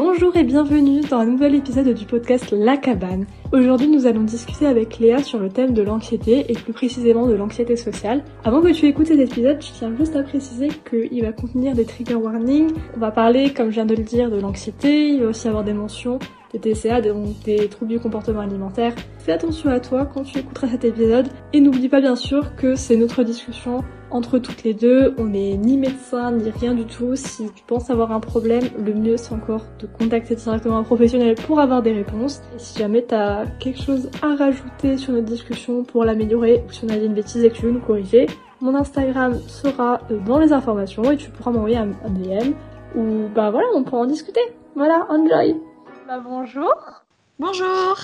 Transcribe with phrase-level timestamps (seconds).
[0.00, 3.26] Bonjour et bienvenue dans un nouvel épisode du podcast La Cabane.
[3.50, 7.34] Aujourd'hui, nous allons discuter avec Léa sur le thème de l'anxiété et plus précisément de
[7.34, 8.22] l'anxiété sociale.
[8.44, 11.84] Avant que tu écoutes cet épisode, je tiens juste à préciser qu'il va contenir des
[11.84, 12.70] trigger warnings.
[12.96, 15.08] On va parler, comme je viens de le dire, de l'anxiété.
[15.08, 16.20] Il va aussi avoir des mentions
[16.52, 18.94] des TCA, donc des troubles du comportement alimentaire.
[19.18, 22.76] Fais attention à toi quand tu écouteras cet épisode et n'oublie pas bien sûr que
[22.76, 25.14] c'est notre discussion entre toutes les deux.
[25.18, 27.16] On n'est ni médecin ni rien du tout.
[27.16, 31.34] Si tu penses avoir un problème, le mieux c'est encore de contacter directement un professionnel
[31.34, 32.40] pour avoir des réponses.
[32.54, 36.72] Et si jamais tu as quelque chose à rajouter sur notre discussion pour l'améliorer ou
[36.72, 38.26] si on a dit une bêtise et que tu veux nous corriger,
[38.60, 42.52] mon Instagram sera euh, dans les informations et tu pourras m'envoyer un, DM
[42.96, 44.40] ou bah voilà, on pourra en discuter.
[44.74, 45.54] Voilà, enjoy
[46.08, 46.74] bah, bonjour.
[47.38, 47.98] Bonjour.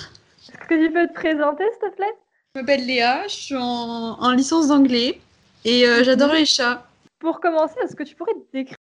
[0.47, 2.13] Est-ce que tu peux te présenter, s'il te plaît?
[2.53, 5.19] Je m'appelle Léa, je suis en, licence d'anglais
[5.65, 6.85] et euh, j'adore les chats.
[7.19, 8.77] Pour commencer, est-ce que tu pourrais décrire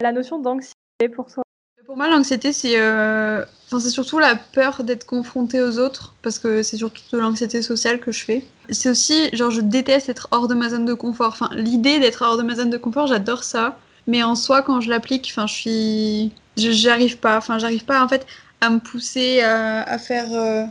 [0.00, 1.42] la notion d'anxiété pour toi?
[1.84, 3.44] Pour moi, l'anxiété, c'est euh...
[3.68, 7.98] c'est surtout la peur d'être confronté aux autres, parce que c'est surtout de l'anxiété sociale
[7.98, 8.44] que je fais.
[8.70, 11.28] C'est aussi, genre, je déteste être hors de ma zone de confort.
[11.28, 13.78] Enfin, l'idée d'être hors de ma zone de confort, j'adore ça.
[14.06, 16.32] Mais en soi, quand je l'applique, enfin, je suis.
[16.56, 17.36] J'arrive pas.
[17.36, 18.26] Enfin, j'arrive pas, en fait,
[18.60, 20.64] à me pousser à, faire euh,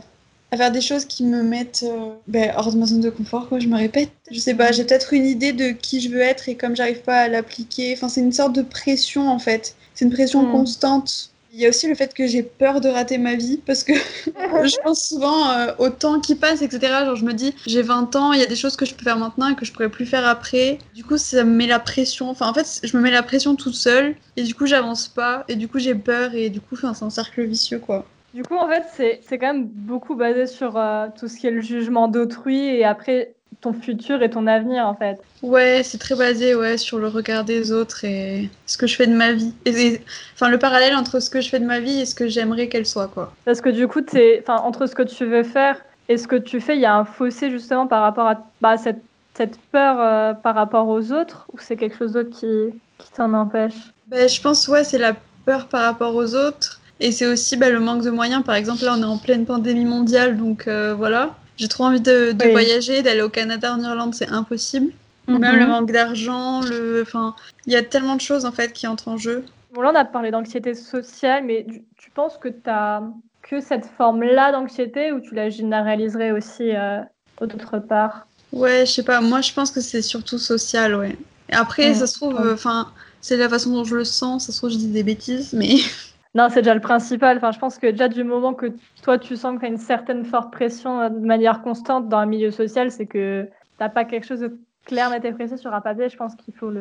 [0.52, 3.48] à faire des choses qui me mettent euh, ben, hors de ma zone de confort
[3.48, 6.20] quoi je me répète je sais pas j'ai peut-être une idée de qui je veux
[6.20, 9.74] être et comme j'arrive pas à l'appliquer enfin c'est une sorte de pression en fait
[9.94, 10.52] c'est une pression hmm.
[10.52, 13.84] constante il y a aussi le fait que j'ai peur de rater ma vie parce
[13.84, 13.92] que
[14.26, 16.80] je pense souvent euh, au temps qui passe, etc.
[17.04, 19.04] Genre, je me dis, j'ai 20 ans, il y a des choses que je peux
[19.04, 20.78] faire maintenant et que je pourrais plus faire après.
[20.94, 22.30] Du coup, ça me met la pression.
[22.30, 25.44] Enfin, en fait, je me mets la pression toute seule et du coup, j'avance pas
[25.46, 28.06] et du coup, j'ai peur et du coup, c'est un cercle vicieux, quoi.
[28.34, 31.50] Du coup, en fait, c'est quand même beaucoup basé sur euh, tout ce qui est
[31.50, 35.18] le jugement d'autrui et après, ton futur et ton avenir en fait.
[35.42, 39.06] Ouais, c'est très basé ouais sur le regard des autres et ce que je fais
[39.06, 39.54] de ma vie.
[39.64, 40.00] Et,
[40.34, 42.68] enfin le parallèle entre ce que je fais de ma vie et ce que j'aimerais
[42.68, 43.32] qu'elle soit quoi.
[43.44, 44.00] Parce que du coup,
[44.40, 45.76] enfin entre ce que tu veux faire
[46.08, 48.76] et ce que tu fais, il y a un fossé justement par rapport à bah,
[48.76, 49.02] cette,
[49.34, 53.32] cette peur euh, par rapport aux autres ou c'est quelque chose d'autre qui, qui t'en
[53.32, 53.74] empêche?
[54.08, 55.14] Ben, je pense ouais, c'est la
[55.46, 56.80] peur par rapport aux autres.
[57.02, 58.44] Et c'est aussi bah, le manque de moyens.
[58.44, 61.34] Par exemple, là, on est en pleine pandémie mondiale, donc euh, voilà.
[61.56, 64.92] J'ai trop envie de, voyager, d'aller au Canada, en Irlande, c'est impossible.
[65.26, 65.68] Même le mhm.
[65.68, 67.34] manque d'argent, le, enfin,
[67.66, 69.44] il y a tellement de choses en fait qui entrent en jeu.
[69.72, 73.02] Bon là, on a parlé d'anxiété sociale, mais tu, penses que tu as
[73.42, 77.00] que cette forme-là d'anxiété ou tu la généraliserais aussi euh,
[77.40, 78.26] d'autre part?
[78.52, 79.20] Ouais, je sais pas.
[79.20, 81.16] Moi, je pense que c'est surtout social, ouais.
[81.50, 82.90] Après, ça se trouve, enfin,
[83.20, 84.46] c'est la façon dont je le sens.
[84.46, 85.76] Ça se trouve, je dis des bêtises, mais
[86.34, 87.36] Non, c'est déjà le principal.
[87.36, 88.66] Enfin, je pense que déjà du moment que
[89.02, 92.18] toi, tu sens qu'il y a une certaine forte pression euh, de manière constante dans
[92.18, 93.50] un milieu social, c'est que tu
[93.80, 94.56] n'as pas quelque chose de
[94.86, 96.08] clair, net et précis sur un papier.
[96.08, 96.72] Je pense qu'il faut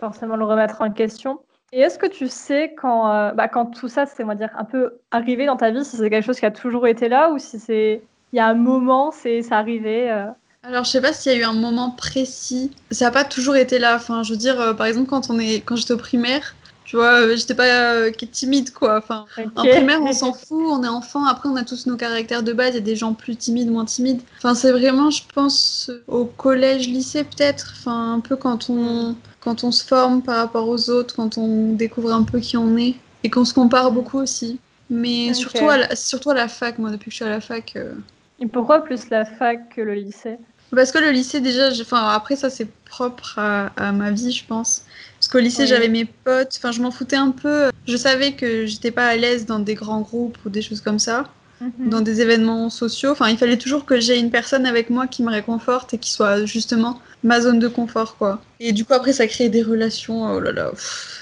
[0.00, 1.40] forcément le remettre en question.
[1.72, 5.46] Et est-ce que tu sais quand, euh, bah, quand tout ça, c'est un peu arrivé
[5.46, 8.02] dans ta vie, si c'est quelque chose qui a toujours été là ou si c'est
[8.32, 10.26] il y a un moment, c'est arrivé euh?
[10.62, 12.72] Alors, je sais pas s'il y a eu un moment précis.
[12.90, 13.94] Ça n'a pas toujours été là.
[13.94, 17.36] Enfin, je veux dire, par exemple, quand est, quand j'étais au primaire, tu vois, euh,
[17.36, 18.98] j'étais pas euh, timide, quoi.
[18.98, 19.26] Enfin,
[19.56, 21.26] En primaire, on s'en fout, on est enfant.
[21.26, 22.70] Après, on a tous nos caractères de base.
[22.70, 24.20] Il y a des gens plus timides, moins timides.
[24.38, 27.74] Enfin, c'est vraiment, je pense, au collège, lycée, peut-être.
[27.76, 31.72] Enfin, un peu quand on, quand on se forme par rapport aux autres, quand on
[31.72, 32.94] découvre un peu qui on est.
[33.24, 34.60] Et qu'on se compare beaucoup aussi.
[34.88, 37.40] Mais surtout, à la, surtout à la fac, moi, depuis que je suis à la
[37.40, 37.72] fac.
[37.74, 37.94] Euh.
[38.38, 40.38] Et pourquoi plus la fac que le lycée?
[40.74, 44.44] Parce que le lycée, déjà, enfin, après, ça, c'est propre à, à ma vie, je
[44.44, 44.84] pense.
[45.18, 47.70] Parce qu'au lycée, j'avais mes potes, enfin, je m'en foutais un peu.
[47.86, 50.98] Je savais que j'étais pas à l'aise dans des grands groupes ou des choses comme
[50.98, 51.24] ça,
[51.60, 51.88] mhm.
[51.88, 53.10] dans des événements sociaux.
[53.10, 56.10] Enfin, il fallait toujours que j'ai une personne avec moi qui me réconforte et qui
[56.10, 58.40] soit justement ma zone de confort, quoi.
[58.60, 60.70] Et du coup, après, ça crée des relations, oh là là,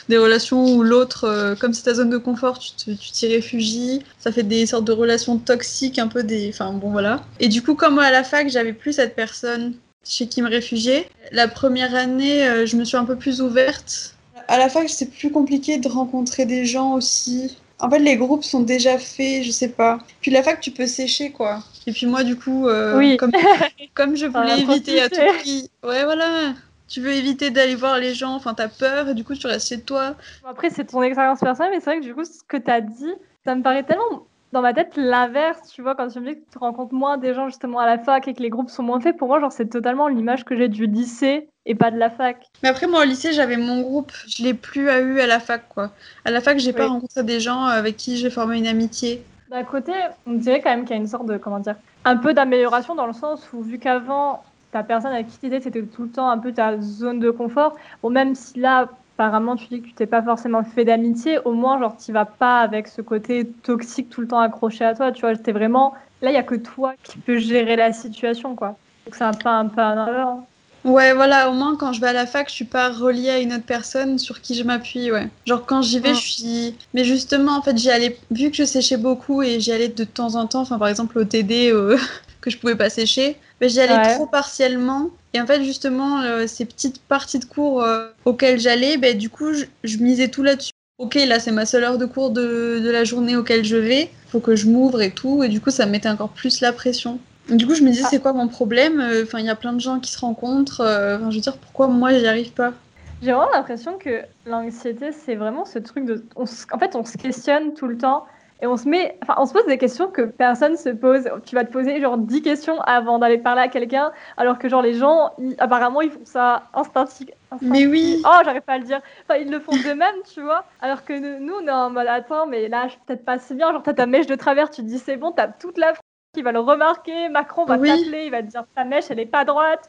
[0.09, 4.03] des relations où l'autre, euh, comme c'est ta zone de confort, tu t'y réfugies.
[4.19, 6.51] Ça fait des sortes de relations toxiques, un peu des.
[6.51, 7.25] Enfin, bon, voilà.
[7.41, 9.75] Et du coup, comme à la fac, j'avais plus cette personne
[10.07, 11.07] chez qui me réfugier.
[11.33, 14.15] La première année, euh, je me suis un peu plus ouverte.
[14.49, 17.57] À la fac, c'est plus compliqué de rencontrer des gens aussi.
[17.85, 19.99] En fait, les groupes sont déjà faits, je sais pas.
[20.21, 21.61] Puis la fac, tu peux sécher, quoi.
[21.87, 23.17] Et puis moi, du coup, euh, oui.
[23.17, 23.33] comme,
[23.95, 25.71] comme je voulais éviter à tout prix...
[25.83, 26.55] Ouais, voilà
[26.95, 29.69] tu veux éviter d'aller voir les gens, enfin t'as peur et du coup tu restes
[29.69, 30.15] chez toi.
[30.47, 33.13] Après c'est ton expérience personnelle, mais c'est vrai que du coup ce que t'as dit,
[33.45, 36.51] ça me paraît tellement dans ma tête l'inverse, tu vois, quand tu me dis que
[36.53, 39.01] tu rencontres moins des gens justement à la fac et que les groupes sont moins
[39.01, 42.09] faits, pour moi, genre, c'est totalement l'image que j'ai du lycée et pas de la
[42.09, 42.47] fac.
[42.63, 44.13] Mais après, moi, au lycée, j'avais mon groupe.
[44.29, 45.91] Je l'ai plus eu à la fac, quoi.
[46.25, 49.25] À la fac, j'ai pas rencontré des gens avec qui j'ai formé une amitié.
[49.51, 49.93] D'un côté,
[50.25, 51.75] on dirait quand même qu'il y a une sorte de, comment dire,
[52.05, 55.61] un peu d'amélioration dans le sens où, vu qu'avant, ta personne avec qui tu étais,
[55.61, 57.75] c'était tout le temps un peu ta zone de confort.
[58.05, 61.53] Bon, même si là, apparemment tu dis que tu t'es pas forcément fait d'amitié, au
[61.53, 65.13] moins genre tu vas pas avec ce côté toxique tout le temps accroché à toi,
[65.13, 68.55] tu vois, t'es vraiment là il y a que toi qui peux gérer la situation
[68.55, 68.77] quoi.
[69.07, 70.39] Donc c'est un peu un un erreur.
[70.85, 73.39] Ouais, voilà, au moins quand je vais à la fac, je suis pas reliée à
[73.39, 75.29] une autre personne sur qui je m'appuie, ouais.
[75.47, 76.75] Genre quand j'y vais, je suis.
[76.93, 80.05] Mais justement, en fait, j'y allais, vu que je séchais beaucoup et j'y allais de
[80.05, 81.97] temps en temps, enfin par exemple au TD euh,
[82.45, 85.09] que je pouvais pas sécher, mais j'y allais trop partiellement.
[85.33, 89.31] Et en fait, justement, euh, ces petites parties de cours euh, auxquelles j'allais, ben, du
[89.31, 90.73] coup, je, misais tout là-dessus.
[90.99, 94.11] Ok, là, c'est ma seule heure de cours de, de la journée auquel je vais.
[94.29, 95.43] Faut que je m'ouvre et tout.
[95.43, 97.19] Et du coup, ça me mettait encore plus la pression.
[97.49, 98.09] Du coup, je me disais, ah.
[98.11, 99.03] c'est quoi mon problème?
[99.23, 100.83] Enfin, il y a plein de gens qui se rencontrent.
[100.83, 102.75] Euh, enfin, je veux dire, pourquoi moi, j'y arrive pas?
[103.23, 106.23] J'ai vraiment l'impression que l'anxiété, c'est vraiment ce truc de.
[106.37, 108.27] En fait, on se questionne tout le temps
[108.61, 109.19] et on se met.
[109.23, 111.29] Enfin, on se pose des questions que personne se pose.
[111.45, 114.83] Tu vas te poser genre 10 questions avant d'aller parler à quelqu'un, alors que genre
[114.83, 117.35] les gens, apparemment, ils font ça instinctivement.
[117.61, 118.23] Mais oui.
[118.25, 119.01] Oh, j'arrive pas à le dire.
[119.23, 120.65] Enfin, ils le font d'eux-mêmes, tu vois.
[120.81, 123.55] Alors que nous, on est en mode attends, mais là, je suis peut-être pas si
[123.55, 123.73] bien.
[123.73, 125.95] Genre, t'as ta mèche de travers, tu te dis c'est bon, t'as toute la
[126.35, 129.27] qui va le remarquer, Macron va t'appeler, il va te dire ta mèche, elle est
[129.27, 129.89] pas droite.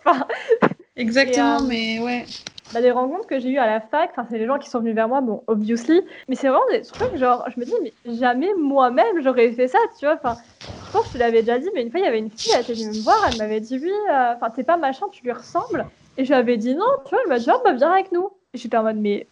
[0.96, 2.26] Exactement, euh, mais ouais.
[2.72, 4.96] Bah, des rencontres que j'ai eues à la fac, c'est les gens qui sont venus
[4.96, 8.54] vers moi, bon, obviously, mais c'est vraiment des trucs, genre, je me dis, mais jamais
[8.56, 10.16] moi-même j'aurais fait ça, tu vois.
[10.16, 10.38] Enfin,
[10.84, 12.52] je pense que tu l'avais déjà dit, mais une fois, il y avait une fille,
[12.54, 15.24] elle était venue me voir, elle m'avait dit, oui, euh, enfin, t'es pas machin, tu
[15.24, 15.90] lui ressembles.
[16.18, 18.12] Et je lui avais dit non, tu vois, elle m'a dit, oh, bah, viens avec
[18.12, 18.30] nous.
[18.54, 19.30] Et j'étais en mode, mais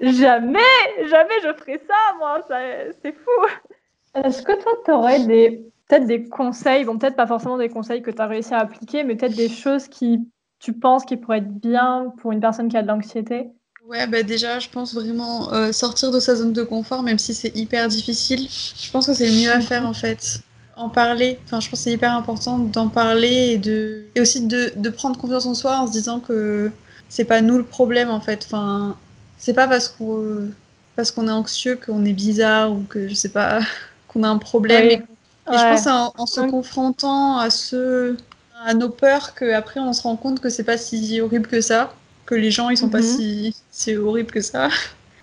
[0.00, 0.58] jamais,
[1.04, 3.30] jamais je ferais ça, moi, c'est fou.
[4.14, 8.10] Est-ce que toi, t'aurais des peut-être des conseils, bon, peut-être pas forcément des conseils que
[8.10, 10.28] tu as réussi à appliquer, mais peut-être des choses qui
[10.66, 13.46] tu penses qui pourraient être bien pour une personne qui a de l'anxiété?
[13.86, 17.34] Ouais, bah déjà, je pense vraiment euh, sortir de sa zone de confort, même si
[17.34, 18.48] c'est hyper difficile.
[18.48, 20.40] Je pense que c'est le mieux à faire en fait.
[20.74, 24.06] En parler, enfin, je pense que c'est hyper important d'en parler et, de...
[24.16, 26.72] et aussi de, de, prendre confiance en soi en se disant que
[27.08, 28.44] c'est pas nous le problème en fait.
[28.46, 28.96] Enfin,
[29.38, 30.50] c'est pas parce qu'on
[30.96, 33.60] parce qu'on est anxieux qu'on est bizarre ou que je sais pas
[34.08, 34.98] qu'on a un problème et
[35.46, 38.16] je pense en, en se confrontant à ce,
[38.66, 41.94] à nos peurs qu'après on se rend compte que c'est pas si horrible que ça,
[42.26, 43.52] que les gens ils sont pas mhm.
[43.70, 44.68] si, horribles que ça.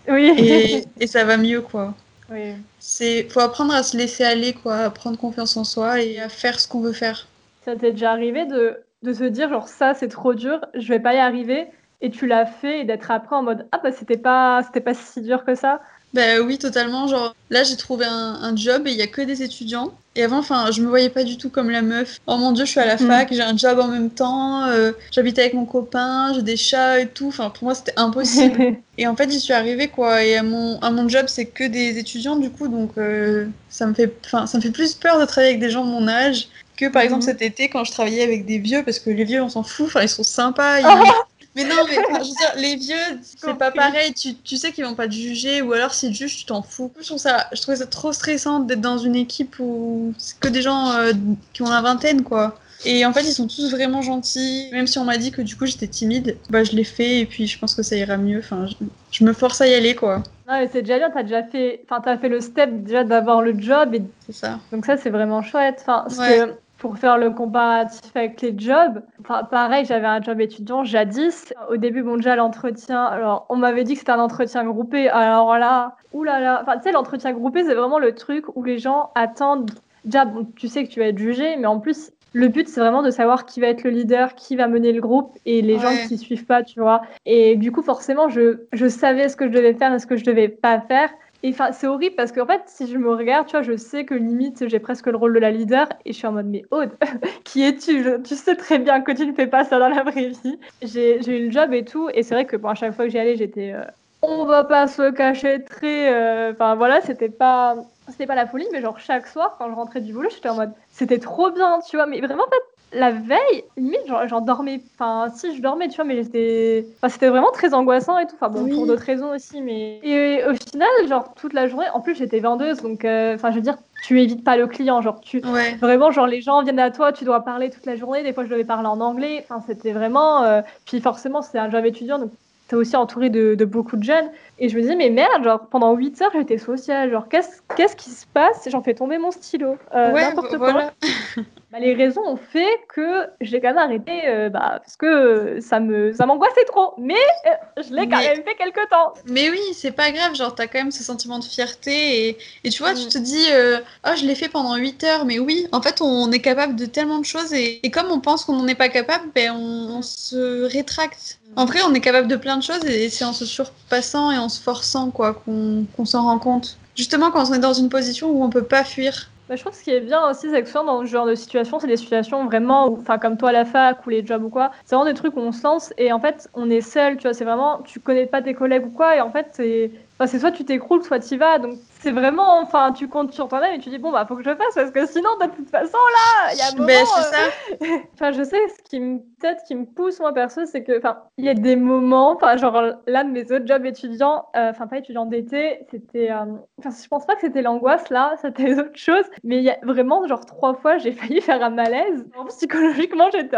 [0.09, 0.33] Oui.
[0.37, 1.93] Et, et, ça va mieux quoi.
[2.31, 2.53] Oui.
[2.79, 6.29] C'est faut apprendre à se laisser aller quoi, à prendre confiance en soi et à
[6.29, 7.27] faire ce qu'on veut faire.
[7.65, 10.99] Ça t'est déjà arrivé de, de se dire genre ça c'est trop dur, je vais
[10.99, 11.67] pas y arriver
[12.01, 14.93] et tu l'as fait et d'être après en mode ah bah c'était pas c'était pas
[14.93, 15.81] si dur que ça?
[16.13, 17.07] Bah oui, totalement.
[17.07, 19.93] Genre, là, j'ai trouvé un, job et il y a que des étudiants.
[20.15, 22.19] Et avant, enfin, je me voyais pas du tout comme la meuf.
[22.27, 23.07] Oh mon dieu, je suis à la mm.
[23.07, 26.99] fac, j'ai un job en même temps, euh, j'habite avec mon copain, j'ai des chats
[26.99, 27.29] et tout.
[27.29, 28.75] Enfin, pour moi, c'était impossible.
[28.99, 30.23] et en fait, j'y suis arrivée, quoi.
[30.23, 33.87] Et à mon, à mon job, c'est que des étudiants, du coup, donc euh, ça
[33.87, 36.47] me fait, ça me fait plus peur de travailler avec des gens de mon âge
[36.77, 37.27] que, par exemple, mm.
[37.27, 39.87] cet été, quand je travaillais avec des vieux, parce que les vieux, on s'en fout.
[39.87, 40.77] Enfin, ils sont sympas.
[41.55, 44.13] Mais non, mais je veux dire, les vieux, c'est pas pareil.
[44.13, 46.63] Tu, tu sais qu'ils vont pas te juger, ou alors s'ils te jugent, tu t'en
[46.63, 46.91] fous.
[46.99, 50.47] Je trouve ça, je trouvais ça trop stressant d'être dans une équipe où c'est que
[50.47, 51.11] des gens euh,
[51.53, 52.55] qui ont la vingtaine, quoi.
[52.85, 54.69] Et en fait, ils sont tous vraiment gentils.
[54.71, 57.25] Même si on m'a dit que du coup j'étais timide, bah je l'ai fait et
[57.25, 58.39] puis je pense que ça ira mieux.
[58.39, 58.65] Enfin,
[59.11, 60.17] je, me force à y aller, quoi.
[60.47, 61.09] Non, mais c'est déjà bien.
[61.11, 64.01] T'as déjà fait, enfin, t'as fait le step déjà d'avoir le job et.
[64.25, 64.59] C'est ça.
[64.71, 65.77] Donc ça, c'est vraiment chouette.
[65.81, 66.53] Enfin, parce que
[66.83, 71.53] pour faire le comparatif avec les jobs, enfin, pareil, j'avais un job étudiant jadis.
[71.69, 75.07] Au début, bon, déjà, l'entretien, alors, on m'avait dit que c'était un entretien groupé.
[75.07, 79.11] Alors là, oulala, enfin, tu sais, l'entretien groupé, c'est vraiment le truc où les gens
[79.15, 79.71] attendent.
[80.03, 82.81] Déjà, bon, tu sais que tu vas être jugé, mais en plus, le but, c'est
[82.81, 85.79] vraiment de savoir qui va être le leader, qui va mener le groupe et les
[85.79, 87.03] gens qui suivent pas, tu vois.
[87.25, 90.17] Et du coup, forcément, je, je savais ce que je devais faire et ce que
[90.17, 91.09] je devais pas faire.
[91.45, 94.05] Et enfin, c'est horrible parce qu'en fait, si je me regarde, tu vois, je sais
[94.05, 96.63] que limite, j'ai presque le rôle de la leader et je suis en mode, mais
[96.71, 96.91] Aude,
[97.43, 98.05] qui es-tu?
[98.23, 100.57] Tu sais très bien que tu ne fais pas ça dans la vraie vie.
[100.81, 103.11] J'ai eu le job et tout, et c'est vrai que bon, à chaque fois que
[103.11, 103.83] j'y allais, j'étais, euh,
[104.21, 106.13] on va pas se cacher très.
[106.13, 107.75] Euh, enfin voilà, c'était pas,
[108.07, 110.55] c'était pas la folie, mais genre chaque soir, quand je rentrais du boulot, j'étais en
[110.55, 114.81] mode, c'était trop bien, tu vois, mais vraiment, en fait, la veille, limite, j'en dormais.
[114.95, 116.85] Enfin, si, je dormais, tu vois, mais j'étais.
[116.97, 118.35] Enfin, c'était vraiment très angoissant et tout.
[118.35, 119.99] Enfin, bon, pour d'autres raisons aussi, mais.
[120.03, 123.55] Et au final, genre, toute la journée, en plus, j'étais vendeuse, donc, euh, enfin, je
[123.55, 125.01] veux dire, tu évites pas le client.
[125.01, 125.41] Genre, tu.
[125.79, 128.23] Vraiment, genre, les gens viennent à toi, tu dois parler toute la journée.
[128.23, 129.43] Des fois, je devais parler en anglais.
[129.43, 130.43] Enfin, c'était vraiment.
[130.43, 132.31] Euh, puis, forcément, c'est un job étudiant, donc
[132.67, 134.29] t'es aussi entouré de, de, beaucoup de jeunes.
[134.59, 137.11] Et je me dis, mais merde, genre, pendant 8 heures, j'étais sociale.
[137.11, 138.67] Genre, qu'est-ce qu'est-ce qui se passe?
[138.69, 139.77] J'en fais tomber mon stylo.
[139.93, 140.91] Euh, n'importe quoi.
[141.73, 145.79] Bah, les raisons ont fait que j'ai quand même arrêté euh, bah, parce que ça
[145.79, 146.93] me ça m'angoissait trop.
[146.99, 147.15] Mais
[147.47, 149.15] euh, je l'ai quand même fait quelques temps.
[149.25, 150.35] Mais oui, c'est pas grave.
[150.35, 152.29] Genre, t'as quand même ce sentiment de fierté.
[152.29, 153.09] Et, et tu vois, tu mm.
[153.09, 155.25] te dis, euh, oh, je l'ai fait pendant 8 heures.
[155.25, 157.51] Mais oui, en fait, on est capable de tellement de choses.
[157.53, 161.39] Et, et comme on pense qu'on n'en est pas capable, ben, on, se rétracte.
[161.55, 164.37] En vrai, on est capable de plein de choses et c'est en se surpassant et
[164.37, 166.77] en se forçant quoi qu'on s'en rend compte.
[166.95, 169.29] Justement, quand on est dans une position où on peut pas fuir.
[169.49, 171.25] Bah, je trouve que ce qui est bien aussi, c'est que souvent dans ce genre
[171.25, 174.43] de situation, c'est des situations vraiment, enfin comme toi à la fac ou les jobs
[174.43, 176.81] ou quoi, c'est vraiment des trucs où on se lance et en fait on est
[176.81, 179.47] seul, tu vois, c'est vraiment, tu connais pas tes collègues ou quoi et en fait
[179.51, 183.31] c'est, enfin, c'est soit tu t'écroules, soit tu vas, donc c'est vraiment, enfin, tu comptes
[183.31, 185.47] sur toi-même et tu dis bon bah faut que je fasse parce que sinon de
[185.47, 186.87] toute façon là, il y a un moment.
[186.87, 190.65] Ben, c'est euh, enfin, je sais ce qui me peut-être qui me pousse moi perso,
[190.65, 193.85] c'est que, enfin, il y a des moments, enfin, genre l'un de mes autres jobs
[193.85, 196.45] étudiants, euh, enfin pas étudiant d'été, c'était, euh,
[196.79, 199.77] enfin, je pense pas que c'était l'angoisse là, c'était autre chose, mais il y a
[199.83, 202.25] vraiment genre trois fois j'ai failli faire un malaise.
[202.47, 203.57] Psychologiquement j'étais,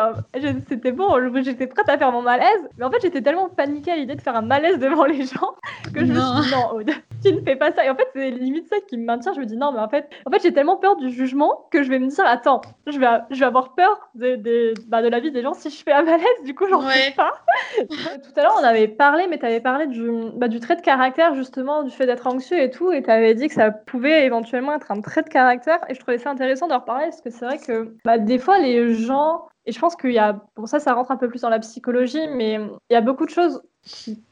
[0.68, 1.10] c'était bon,
[1.44, 4.22] j'étais prête à faire mon malaise, mais en fait j'étais tellement paniquée à l'idée de
[4.22, 5.56] faire un malaise devant les gens
[5.94, 6.92] que je me suis dit non, Aude,
[7.24, 7.86] tu ne fais pas ça.
[7.86, 9.34] Et en fait c'est limite ça qui me maintient.
[9.34, 11.84] Je me dis non, mais en fait, en fait, j'ai tellement peur du jugement que
[11.84, 15.08] je vais me dire attends, je vais, je vais avoir peur de, de, bah, de
[15.08, 16.26] la vie des gens si je fais un malaise.
[16.44, 17.34] Du coup, j'en fais pas.
[17.78, 20.82] tout à l'heure, on avait parlé, mais tu avais parlé du, bah, du trait de
[20.82, 24.26] caractère justement, du fait d'être anxieux et tout, et tu avais dit que ça pouvait
[24.26, 25.80] éventuellement être un trait de caractère.
[25.90, 28.60] Et je trouvais ça intéressant d'en reparler parce que c'est vrai que bah, des fois,
[28.60, 31.42] les gens et je pense qu'il y a, bon ça, ça rentre un peu plus
[31.42, 32.60] dans la psychologie, mais
[32.90, 34.24] il y a beaucoup de choses qui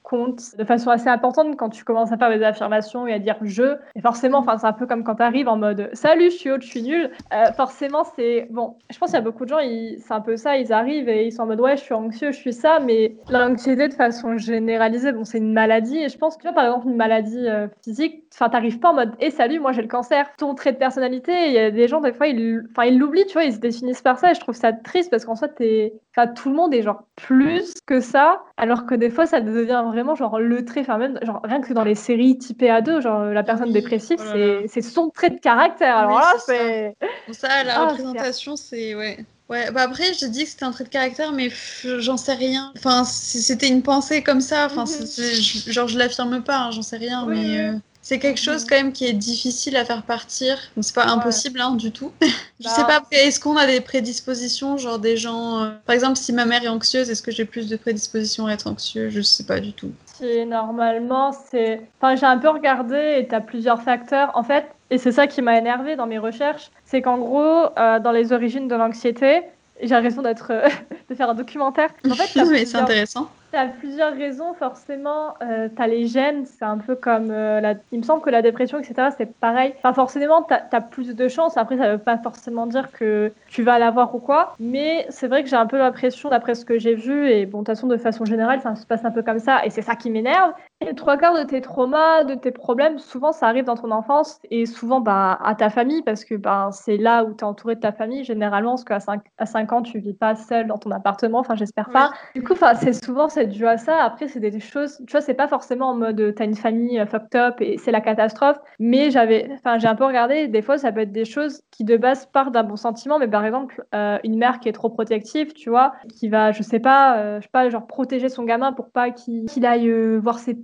[0.58, 3.76] de façon assez importante quand tu commences à faire des affirmations et à dire je.
[3.96, 6.52] Et forcément, enfin, c'est un peu comme quand tu arrives en mode salut, je suis
[6.52, 7.12] haute, je suis nulle.
[7.34, 8.76] Euh, forcément, c'est bon.
[8.90, 10.58] Je pense qu'il y a beaucoup de gens, c'est un peu ça.
[10.58, 12.80] Ils arrivent et ils sont en mode ouais, je suis anxieux, je suis ça.
[12.80, 15.98] Mais l'anxiété de façon généralisée, bon, c'est une maladie.
[15.98, 18.90] Et je pense que tu vois, par exemple, une maladie euh, physique, enfin, t'arrives pas
[18.90, 20.28] en mode et salut, moi j'ai le cancer.
[20.38, 23.26] Ton trait de personnalité, il y a des gens des fois, ils, enfin, ils l'oublient,
[23.26, 24.32] tu vois, ils se définissent par ça.
[24.32, 27.04] Et je trouve ça triste parce qu'en fait, t'es, enfin, tout le monde est genre
[27.16, 31.20] plus que ça, alors que des fois, ça devient vraiment genre le trait, enfin même
[31.22, 35.10] genre rien que dans les séries typées A2, genre la personne dépressive, oh c'est son
[35.10, 35.98] trait de caractère.
[35.98, 36.96] Alors là, c'est
[37.32, 37.64] ça.
[37.64, 39.26] la ah, représentation, c'est ouais.
[39.50, 41.50] Ouais, bah après, j'ai dit que c'était un trait de caractère, mais
[41.84, 42.72] j'en sais rien.
[42.78, 44.66] Enfin, c'était une pensée comme ça.
[44.66, 45.72] Enfin, mhm.
[45.72, 47.60] genre, je l'affirme pas, hein, j'en sais rien, mais.
[47.60, 50.58] Euh, c'est quelque chose quand même qui est difficile à faire partir.
[50.82, 52.12] C'est pas impossible hein, du tout.
[52.60, 53.00] je sais bah.
[53.00, 55.64] pas, est-ce qu'on a des prédispositions, genre des gens.
[55.64, 58.52] Euh, par exemple, si ma mère est anxieuse, est-ce que j'ai plus de prédispositions à
[58.52, 59.10] être anxieux?
[59.10, 59.94] Je sais pas du tout.
[60.18, 61.82] Si, normalement, c'est.
[62.02, 64.32] Enfin, j'ai un peu regardé et tu as plusieurs facteurs.
[64.36, 68.00] En fait, et c'est ça qui m'a énervé dans mes recherches, c'est qu'en gros, euh,
[68.00, 69.44] dans les origines de l'anxiété,
[69.82, 70.68] j'ai l'impression d'être euh,
[71.10, 71.90] de faire un documentaire.
[72.06, 73.30] En fait, c'est intéressant.
[73.54, 75.36] Tu as plusieurs raisons, forcément.
[75.44, 77.30] Euh, tu as les gènes, c'est un peu comme.
[77.30, 77.76] Euh, la...
[77.92, 79.76] Il me semble que la dépression, etc., c'est pareil.
[79.84, 81.56] Pas forcément, tu as, plus de chances.
[81.56, 84.56] Après, ça veut pas forcément dire que tu vas l'avoir ou quoi.
[84.60, 87.60] Mais c'est vrai que j'ai un peu l'impression, d'après ce que j'ai vu, et bon,
[87.60, 89.64] de toute façon, de façon générale, ça se passe un peu comme ça.
[89.64, 90.54] Et c'est ça qui m'énerve.
[90.82, 94.40] Et trois quarts de tes traumas, de tes problèmes, souvent, ça arrive dans ton enfance
[94.50, 97.76] et souvent bah, à ta famille, parce que bah, c'est là où tu es entouré
[97.76, 98.24] de ta famille.
[98.24, 101.38] Généralement, parce qu'à 5, à 5 ans, tu vis pas seul dans ton appartement.
[101.38, 102.14] Enfin, j'espère pas.
[102.34, 104.04] Du coup, c'est souvent c'est dû à ça.
[104.04, 107.06] Après, c'est des choses, tu vois, c'est pas forcément en mode t'as une famille euh,
[107.06, 108.58] fucked up et c'est la catastrophe.
[108.80, 110.48] Mais j'avais, enfin, j'ai un peu regardé.
[110.48, 113.20] Des fois, ça peut être des choses qui de base partent d'un bon sentiment.
[113.20, 116.64] Mais par exemple, euh, une mère qui est trop protective, tu vois, qui va, je
[116.64, 120.40] sais pas, euh, je sais pas, genre protéger son gamin pour pas qu'il aille voir
[120.40, 120.58] ses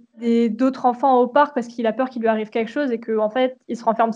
[0.50, 3.26] d'autres enfants au parc parce qu'il a peur qu'il lui arrive quelque chose et qu'en
[3.26, 4.12] en fait il se renferme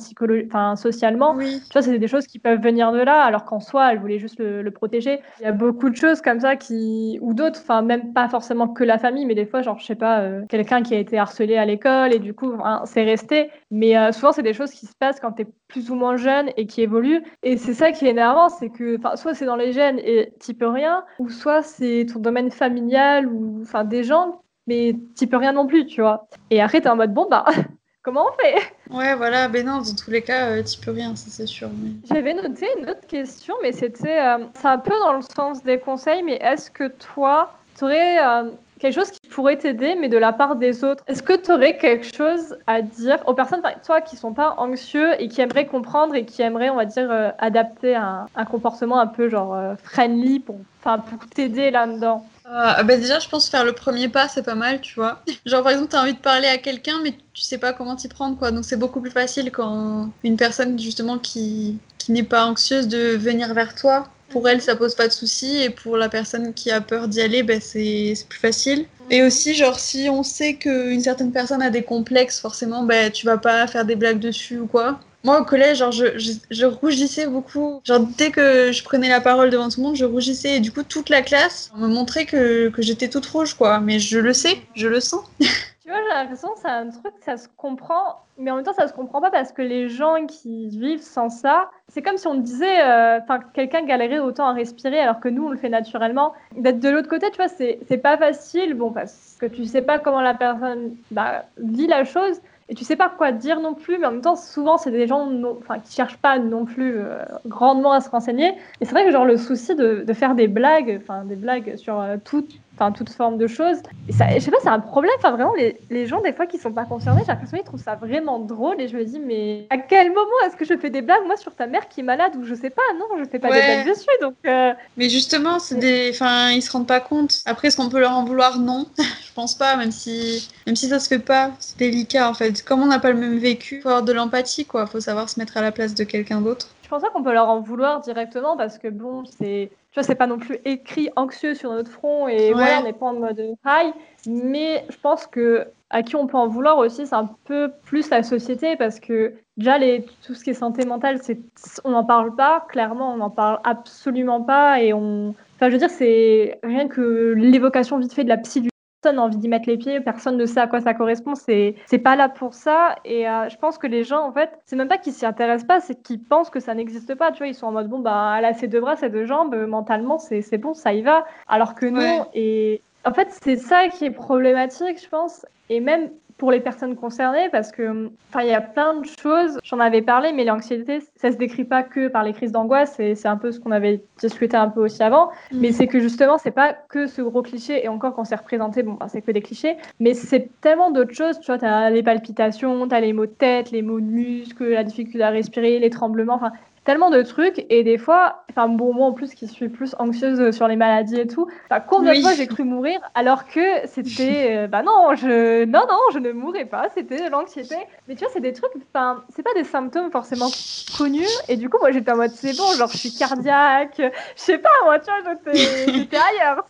[0.45, 1.37] enfin socialement.
[1.37, 4.19] Tu vois, c'est des choses qui peuvent venir de là alors qu'en soi elle voulait
[4.19, 5.19] juste le, protéger.
[5.39, 8.67] Il y a beaucoup de choses comme ça qui ou d'autres, enfin même pas forcément
[8.67, 11.17] que la famille, mais des fois genre je sais pas euh, quelqu'un qui a été
[11.17, 12.53] harcelé à l'école et du coup
[12.85, 13.49] c'est resté.
[13.71, 16.17] Mais euh, souvent c'est des choses qui se passent quand tu es plus ou moins
[16.17, 19.55] jeune et qui évoluent et c'est ça qui est énervant, c'est que soit c'est dans
[19.55, 24.03] les gènes et tu peux rien ou soit c'est ton domaine familial ou enfin des
[24.03, 26.27] gens mais tu peux rien non plus, tu vois.
[26.49, 27.45] Et après, t'es en mode, bon, bah,
[28.03, 28.55] comment on fait?
[28.89, 31.69] Ouais, voilà, ben non, dans tous les cas, euh, tu peux rien, ça c'est sûr.
[32.09, 35.79] J'avais noté une autre question, mais c'était, euh, c'est un peu dans le sens des
[35.79, 40.17] conseils, mais est-ce que toi, tu aurais euh, quelque chose qui pourrait t'aider, mais de
[40.17, 41.03] la part des autres?
[41.07, 45.19] Est-ce que tu aurais quelque chose à dire aux personnes, toi, qui sont pas anxieux
[45.19, 49.07] et qui aimeraient comprendre et qui aimeraient, on va dire, adapter un, un, comportement un
[49.07, 52.25] peu genre friendly pour, pour t'aider là-dedans?
[52.45, 55.23] Euh, bah déjà, je pense faire le premier pas, c'est pas mal, tu vois.
[55.45, 58.07] Genre, par exemple, t'as envie de parler à quelqu'un, mais tu sais pas comment t'y
[58.07, 58.51] prendre, quoi.
[58.51, 63.15] Donc, c'est beaucoup plus facile quand une personne, justement, qui, qui n'est pas anxieuse de
[63.15, 64.09] venir vers toi.
[64.29, 67.21] Pour elle, ça pose pas de soucis, et pour la personne qui a peur d'y
[67.21, 68.87] aller, bah, c'est plus facile.
[69.09, 73.25] Et aussi, genre, si on sait qu'une certaine personne a des complexes, forcément, bah, tu
[73.25, 74.99] vas pas faire des blagues dessus ou quoi.
[75.23, 77.81] Moi, au collège, genre, je, rougissais beaucoup.
[77.85, 80.57] Genre, dès que je prenais la parole devant tout le monde, je rougissais.
[80.57, 83.79] Et du coup, toute la classe me montrait que, que j'étais toute rouge, quoi.
[83.79, 85.23] Mais je le sais, je le sens.
[85.83, 88.71] Tu vois, j'ai l'impression que c'est un truc, ça se comprend, mais en même temps,
[88.71, 92.25] ça se comprend pas parce que les gens qui vivent sans ça, c'est comme si
[92.25, 95.67] on disait, euh, enfin, quelqu'un galérait autant à respirer alors que nous, on le fait
[95.67, 96.31] naturellement.
[96.55, 99.99] D'être de l'autre côté, tu vois, c'est pas facile, bon, parce que tu sais pas
[99.99, 102.39] comment la personne bah, vit la chose
[102.69, 105.07] et tu sais pas quoi dire non plus, mais en même temps, souvent, c'est des
[105.07, 105.29] gens
[105.59, 108.53] enfin, qui cherchent pas non plus euh, grandement à se renseigner.
[108.79, 111.99] Et c'est vrai que, genre, le souci de, de faire des blagues, des blagues sur
[111.99, 113.77] euh, tout, enfin toute forme de choses.
[114.07, 115.13] Et ça, je sais pas, c'est un problème.
[115.17, 117.83] Enfin, vraiment, les, les, gens, des fois, qui sont pas concernés, j'ai l'impression qu'ils trouvent
[117.83, 118.81] ça vraiment drôle.
[118.81, 121.37] Et je me dis, mais à quel moment est-ce que je fais des blagues, moi,
[121.37, 122.81] sur ta mère qui est malade ou je sais pas?
[122.97, 124.05] Non, je fais pas des blagues dessus.
[124.21, 124.73] Donc, euh.
[124.97, 126.09] Mais justement, c'est des...
[126.13, 127.41] enfin, ils se rendent pas compte.
[127.45, 128.59] Après, est-ce qu'on peut leur en vouloir?
[128.59, 131.51] Non, je pense pas, même si, même si ça se fait pas.
[131.59, 132.63] C'est délicat, en fait.
[132.63, 134.87] Comme on n'a pas le même vécu, faut avoir de l'empathie, quoi.
[134.87, 136.69] Faut savoir se mettre à la place de quelqu'un d'autre.
[136.83, 140.03] Je pense pas qu'on peut leur en vouloir directement parce que bon, c'est tu vois,
[140.07, 143.13] c'est pas non plus écrit anxieux sur notre front et voilà, on n'est pas en
[143.13, 143.93] mode high.
[144.25, 148.09] Mais je pense que à qui on peut en vouloir aussi, c'est un peu plus
[148.09, 151.39] la société parce que déjà, les, tout ce qui est santé mentale, c'est,
[151.83, 155.35] on n'en parle pas, clairement, on n'en parle absolument pas et on.
[155.57, 158.67] Enfin, je veux dire, c'est rien que l'évocation vite fait de la psy
[159.03, 161.75] personne n'a envie d'y mettre les pieds, personne ne sait à quoi ça correspond, c'est
[161.87, 162.95] c'est pas là pour ça.
[163.03, 165.67] Et euh, je pense que les gens, en fait, c'est même pas qu'ils s'y intéressent
[165.67, 167.31] pas, c'est qu'ils pensent que ça n'existe pas.
[167.31, 169.25] Tu vois, ils sont en mode bon, bah, elle a ses deux bras, ses deux
[169.25, 171.25] jambes, mentalement, c'est bon, ça y va.
[171.47, 172.27] Alors que non.
[172.33, 175.45] Et en fait, c'est ça qui est problématique, je pense.
[175.69, 178.09] Et même pour les personnes concernées parce que
[178.39, 179.59] il y a plein de choses.
[179.63, 183.15] J'en avais parlé mais l'anxiété ça se décrit pas que par les crises d'angoisse et
[183.15, 185.29] c'est un peu ce qu'on avait discuté un peu aussi avant.
[185.51, 185.59] Mm.
[185.59, 188.83] mais c'est que justement c'est pas que ce gros cliché et encore quand c'est représenté
[188.83, 191.39] bon bah, c'est que des clichés mais c'est tellement d'autres choses.
[191.39, 194.05] Tu vois tu as les palpitations tu as les maux de tête les maux de
[194.05, 196.51] muscles la difficulté à respirer les tremblements enfin
[196.83, 200.55] tellement de trucs et des fois, enfin bon moi en plus qui suis plus anxieuse
[200.55, 201.47] sur les maladies et tout,
[201.87, 205.99] combien de fois j'ai cru mourir alors que c'était euh, bah non je non non
[206.11, 207.75] je ne mourrais pas, c'était de l'anxiété.
[208.07, 210.49] Mais tu vois c'est des trucs, enfin c'est pas des symptômes forcément
[210.97, 214.11] connus et du coup moi j'étais en mode c'est bon genre je suis cardiaque, je
[214.35, 216.65] sais pas moi tu vois j'étais ailleurs,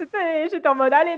[0.51, 1.17] j'étais en mode allez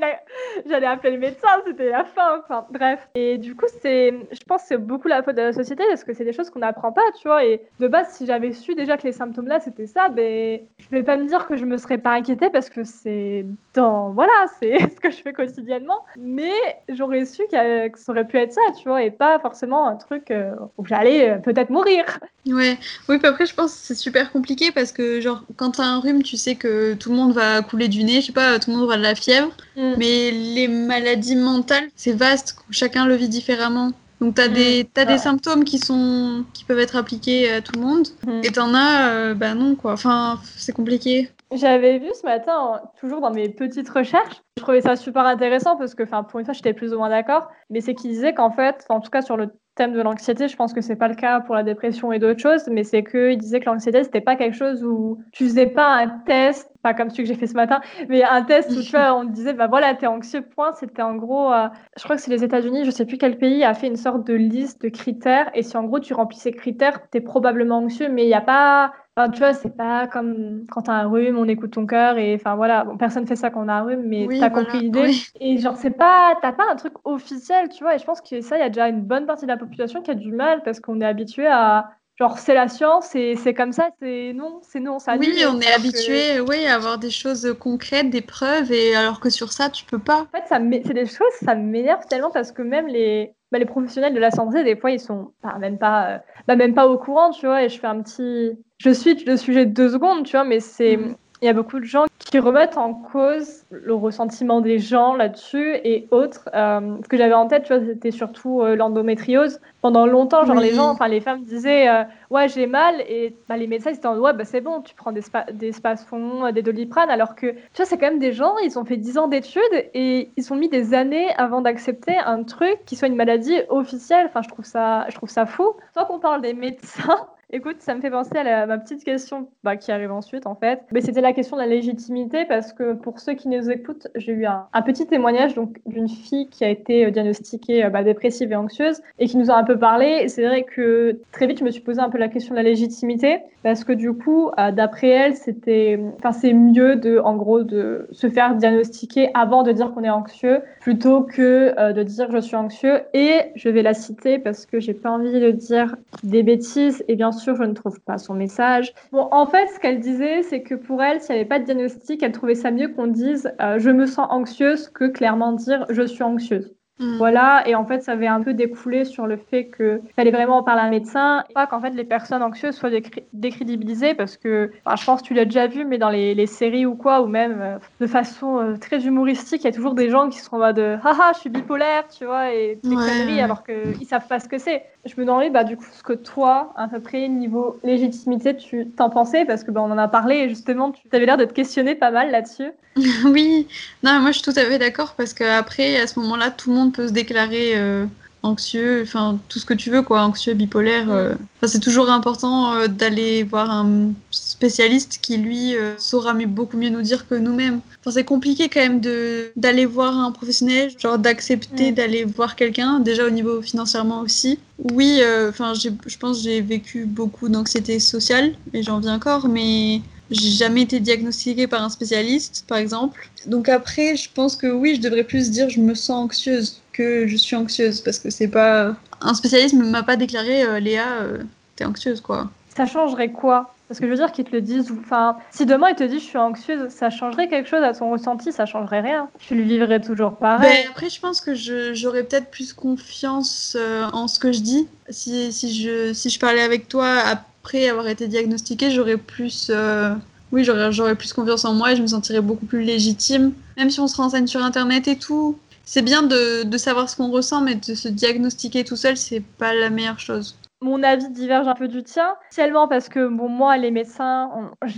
[0.67, 3.07] j'allais appeler le médecin, c'était la fin, enfin bref.
[3.15, 6.13] Et du coup c'est je pense c'est beaucoup la faute de la société parce que
[6.13, 8.84] c'est des choses qu'on n'apprend pas tu vois et de base si j'avais su des
[8.85, 11.65] déjà que les symptômes là c'était ça, ben je vais pas me dire que je
[11.65, 16.05] me serais pas inquiétée parce que c'est dans voilà, c'est ce que je fais quotidiennement,
[16.17, 16.53] mais
[16.89, 20.31] j'aurais su que ça aurait pu être ça, tu vois, et pas forcément un truc
[20.31, 22.05] euh, où j'allais euh, peut-être mourir.
[22.45, 22.77] Ouais,
[23.09, 25.99] oui, puis après je pense que c'est super compliqué parce que genre quand t'as un
[25.99, 28.69] rhume, tu sais que tout le monde va couler du nez, je sais pas, tout
[28.69, 29.93] le monde aura de la fièvre, mm.
[29.97, 33.91] mais les maladies mentales, c'est vaste, chacun le vit différemment.
[34.25, 37.73] Donc, tu as, des, as des symptômes qui, sont, qui peuvent être appliqués à tout
[37.75, 38.07] le monde.
[38.25, 38.41] Mm.
[38.43, 39.93] Et tu en as, euh, bah non, quoi.
[39.93, 41.29] Enfin, c'est compliqué.
[41.51, 45.93] J'avais vu ce matin, toujours dans mes petites recherches, je trouvais ça super intéressant parce
[45.93, 47.49] que, enfin, pour une fois, j'étais plus ou moins d'accord.
[47.69, 50.55] Mais c'est qu'il disait qu'en fait, en tout cas sur le thème de l'anxiété, je
[50.55, 53.37] pense que c'est pas le cas pour la dépression et d'autres choses, mais c'est qu'il
[53.37, 57.09] disait que l'anxiété c'était pas quelque chose où tu faisais pas un test, pas comme
[57.09, 59.67] celui que j'ai fait ce matin, mais un test où tu vois, on disait bah
[59.67, 62.91] voilà t'es anxieux point, c'était en gros, euh, je crois que c'est les États-Unis, je
[62.91, 65.83] sais plus quel pays a fait une sorte de liste de critères et si en
[65.83, 69.39] gros tu remplis ces critères, t'es probablement anxieux, mais il n'y a pas Enfin, tu
[69.39, 72.83] vois, c'est pas comme quand t'as un rhume, on écoute ton cœur et enfin voilà,
[72.83, 75.11] bon, personne fait ça quand on a un rhume, mais t'as compris l'idée.
[75.39, 78.41] Et genre, c'est pas, t'as pas un truc officiel, tu vois, et je pense que
[78.41, 80.63] ça, il y a déjà une bonne partie de la population qui a du mal
[80.63, 84.59] parce qu'on est habitué à, genre, c'est la science et c'est comme ça, c'est non,
[84.63, 88.73] c'est non, ça Oui, on est habitué, oui, à avoir des choses concrètes, des preuves,
[88.73, 90.23] et alors que sur ça, tu peux pas.
[90.23, 93.65] En fait, ça c'est des choses, ça m'énerve tellement parce que même les, bah, les
[93.65, 96.97] professionnels de la santé, des fois, ils sont même, pas, euh, bah, même pas au
[96.97, 97.63] courant, tu vois.
[97.63, 98.51] Et je fais un petit.
[98.79, 100.97] Je suis le sujet de deux secondes, tu vois, mais c'est.
[100.97, 101.15] Mm.
[101.45, 105.75] Il y a beaucoup de gens qui remettent en cause le ressentiment des gens là-dessus
[105.83, 106.49] et autres.
[106.55, 109.61] Euh, ce que j'avais en tête, tu vois, c'était surtout euh, l'endométriose.
[109.83, 113.57] Pendant longtemps, genre les gens, enfin les femmes disaient euh, ouais j'ai mal et bah,
[113.57, 116.51] les médecins ils étaient en ouais bah c'est bon, tu prends des, spa des spasfons,
[116.51, 119.19] des doliprane, alors que tu vois c'est quand même des gens, ils ont fait 10
[119.19, 119.61] ans d'études
[119.93, 124.25] et ils ont mis des années avant d'accepter un truc qui soit une maladie officielle.
[124.25, 125.75] Enfin je trouve ça, je trouve ça fou.
[125.93, 129.77] Tant qu'on parle des médecins, Écoute, ça me fait penser à ma petite question bah,
[129.77, 130.81] qui arrive ensuite, en fait.
[130.91, 134.31] Mais c'était la question de la légitimité, parce que pour ceux qui nous écoutent, j'ai
[134.31, 138.51] eu un, petit témoignage donc d'une fille qui a été euh, diagnostiquée euh, bah, dépressive
[138.51, 140.27] et anxieuse et qui nous a un peu parlé.
[140.27, 142.63] C'est vrai que très vite, je me suis posé un peu la question de la
[142.63, 147.61] légitimité, parce que du coup, euh, d'après elle, c'était, enfin, c'est mieux de, en gros,
[147.61, 152.39] de se faire diagnostiquer avant de dire qu'on est anxieux, plutôt que de dire je
[152.39, 153.01] suis anxieux.
[153.13, 157.03] Et je vais la citer parce que j'ai pas envie de dire des bêtises.
[157.07, 158.93] Et bien sûr, je ne trouve pas son message.
[159.11, 161.65] Bon, en fait, ce qu'elle disait, c'est que pour elle, s'il n'y avait pas de
[161.65, 165.85] diagnostic, elle trouvait ça mieux qu'on dise euh, je me sens anxieuse que clairement dire
[165.89, 166.75] je suis anxieuse.
[166.99, 167.17] Mm.
[167.17, 170.59] Voilà, et en fait, ça avait un peu découlé sur le fait qu'il fallait vraiment
[170.59, 172.89] en parler à un médecin, et pas qu'en fait les personnes anxieuses soient
[173.33, 176.95] décrédibilisées, parce que je pense que tu l'as déjà vu, mais dans les, séries ou
[176.95, 180.29] quoi, ou même euh, de façon euh, très humoristique, il y a toujours des gens
[180.29, 184.05] qui sont en mode haha, je suis bipolaire, tu vois, et des conneries, alors qu'ils
[184.05, 184.83] savent pas ce que c'est.
[185.05, 188.87] Je me demandais, bah, du coup, ce que toi, à peu près, niveau légitimité, tu
[188.87, 191.45] t'en pensais, parce que bah, on en a parlé, et justement, tu avais l'air de
[191.45, 192.71] te questionner pas mal là-dessus.
[193.25, 193.67] oui,
[194.03, 196.77] non, moi je suis tout à fait d'accord parce qu'après, à ce moment-là, tout le
[196.77, 198.05] monde peut se déclarer euh,
[198.43, 201.09] anxieux, enfin tout ce que tu veux, quoi, anxieux, bipolaire.
[201.09, 201.33] Euh.
[201.57, 207.01] Enfin, c'est toujours important euh, d'aller voir un spécialiste qui, lui, saura beaucoup mieux nous
[207.01, 207.81] dire que nous-mêmes.
[208.01, 212.99] Enfin, c'est compliqué quand même de, d'aller voir un professionnel, genre d'accepter d'aller voir quelqu'un,
[212.99, 214.59] déjà au niveau financièrement aussi.
[214.93, 220.49] Oui, enfin, je pense j'ai vécu beaucoup d'anxiété sociale, et j'en viens encore, mais j'ai
[220.49, 223.29] jamais été diagnostiquée par un spécialiste, par exemple.
[223.45, 227.27] Donc après, je pense que oui, je devrais plus dire je me sens anxieuse que
[227.27, 231.21] je suis anxieuse parce que c'est pas un spécialiste ne m'a pas déclaré euh, Léa,
[231.21, 231.37] euh,
[231.75, 232.49] t'es anxieuse quoi.
[232.75, 233.73] Ça changerait quoi?
[233.87, 236.19] Parce que je veux dire qu'ils te le disent, enfin, si demain il te dit
[236.19, 239.29] je suis anxieuse, ça changerait quelque chose à ton ressenti, ça changerait rien.
[239.39, 240.85] Tu le vivrais toujours pareil.
[240.85, 244.87] Ben, après, je pense que j'aurais peut-être plus confiance euh, en ce que je dis.
[245.09, 247.21] Si, si, je, si je parlais avec toi
[247.65, 249.71] après avoir été diagnostiquée, j'aurais plus.
[249.73, 250.13] Euh,
[250.51, 253.53] oui, j'aurais plus confiance en moi et je me sentirais beaucoup plus légitime.
[253.75, 257.31] Même si on se renseigne sur internet et tout, c'est bien de, savoir ce qu'on
[257.31, 261.67] ressent, mais de se diagnostiquer tout seul, c'est pas la meilleure chose mon avis diverge
[261.67, 264.51] un peu du tien, seulement parce que bon, moi, les médecins,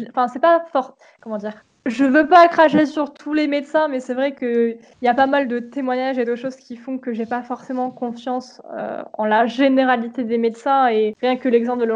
[0.10, 1.54] enfin, c'est pas fort, comment dire.
[1.88, 5.26] Je veux pas cracher sur tous les médecins, mais c'est vrai qu'il y a pas
[5.26, 9.24] mal de témoignages et de choses qui font que j'ai pas forcément confiance euh, en
[9.24, 10.90] la généralité des médecins.
[10.90, 11.88] Et rien que l'exemple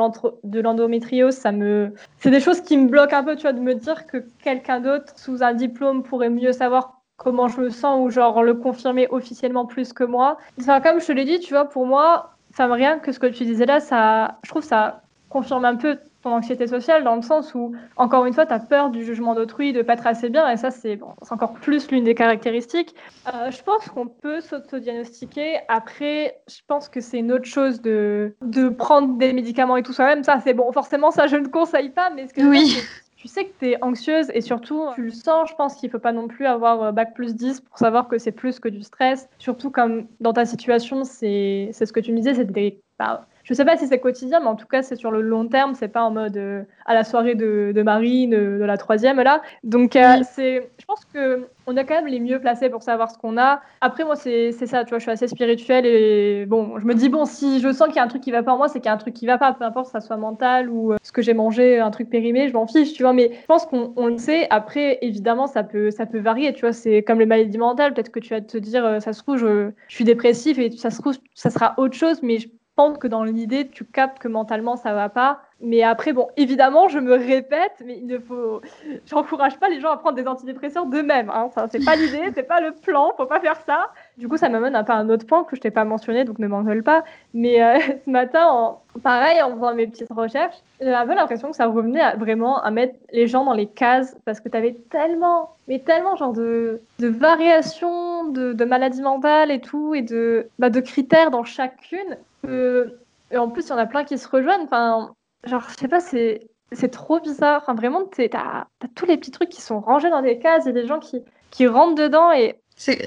[0.43, 3.59] de l'endométriose, ça me, c'est des choses qui me bloquent un peu, tu vois, de
[3.59, 7.99] me dire que quelqu'un d'autre sous un diplôme pourrait mieux savoir comment je me sens
[8.01, 10.37] ou genre le confirmer officiellement plus que moi.
[10.59, 13.27] Enfin, comme je te l'ai dit, tu vois, pour moi, Enfin, rien que ce que
[13.27, 17.21] tu disais là, ça, je trouve ça confirme un peu ton anxiété sociale dans le
[17.23, 20.29] sens où, encore une fois, tu as peur du jugement d'autrui, de pas être assez
[20.29, 22.93] bien, et ça, c'est bon, encore plus l'une des caractéristiques.
[23.27, 25.59] Euh, je pense qu'on peut s'auto-diagnostiquer.
[25.67, 29.93] Après, je pense que c'est une autre chose de, de prendre des médicaments et tout
[29.93, 30.23] soi-même.
[30.23, 32.77] Ça, c'est bon, forcément, ça, je ne conseille pas, mais ce que oui
[33.21, 35.91] tu sais que tu es anxieuse et surtout, tu le sens, je pense qu'il ne
[35.91, 38.67] faut pas non plus avoir euh, bac plus 10 pour savoir que c'est plus que
[38.67, 39.29] du stress.
[39.37, 42.81] Surtout comme dans ta situation, c'est ce que tu me disais, c'est des...
[42.97, 45.47] Bah, je sais pas si c'est quotidien, mais en tout cas, c'est sur le long
[45.47, 45.73] terme.
[45.75, 49.41] C'est pas en mode euh, à la soirée de, de Marine, de, la troisième, là.
[49.63, 53.11] Donc, euh, c'est, je pense que on est quand même les mieux placés pour savoir
[53.11, 53.61] ce qu'on a.
[53.81, 57.09] Après, moi, c'est ça, tu vois, je suis assez spirituelle et bon, je me dis,
[57.09, 58.79] bon, si je sens qu'il y a un truc qui va pas en moi, c'est
[58.79, 60.93] qu'il y a un truc qui va pas, peu importe, que ça soit mental ou
[60.93, 63.45] euh, ce que j'ai mangé, un truc périmé, je m'en fiche, tu vois, mais je
[63.45, 64.47] pense qu'on le sait.
[64.49, 68.11] Après, évidemment, ça peut, ça peut varier, tu vois, c'est comme les maladies mentales, peut-être
[68.11, 70.99] que tu vas te dire, ça se trouve, je, je suis dépressif et ça se
[70.99, 74.75] trouve, ça sera autre chose, mais je pense que dans l'idée, tu captes que mentalement,
[74.75, 75.41] ça va pas.
[75.63, 78.61] Mais après, bon, évidemment, je me répète, mais il ne faut.
[79.05, 81.29] J'encourage pas les gens à prendre des antidépresseurs d'eux-mêmes.
[81.29, 81.49] Hein.
[81.53, 83.91] Ça, c'est pas l'idée, c'est pas le plan, faut pas faire ça.
[84.17, 86.23] Du coup, ça m'amène un peu à un autre point que je t'ai pas mentionné,
[86.23, 87.03] donc ne m'en veulent pas.
[87.35, 91.55] Mais euh, ce matin, pareil, en faisant mes petites recherches, j'avais un peu l'impression que
[91.55, 95.51] ça revenait vraiment à mettre les gens dans les cases parce que tu avais tellement,
[95.67, 100.71] mais tellement genre de, de variations de, de maladies mentales et tout, et de, bah,
[100.71, 102.17] de critères dans chacune.
[102.47, 104.63] Et en plus, il y en a plein qui se rejoignent.
[104.63, 107.61] Enfin, Genre, je sais pas, c'est, c'est trop bizarre.
[107.61, 110.73] Enfin, vraiment, t'as, as tous les petits trucs qui sont rangés dans des cases et
[110.73, 112.31] des gens qui, qui rentrent dedans.
[112.31, 112.59] Et...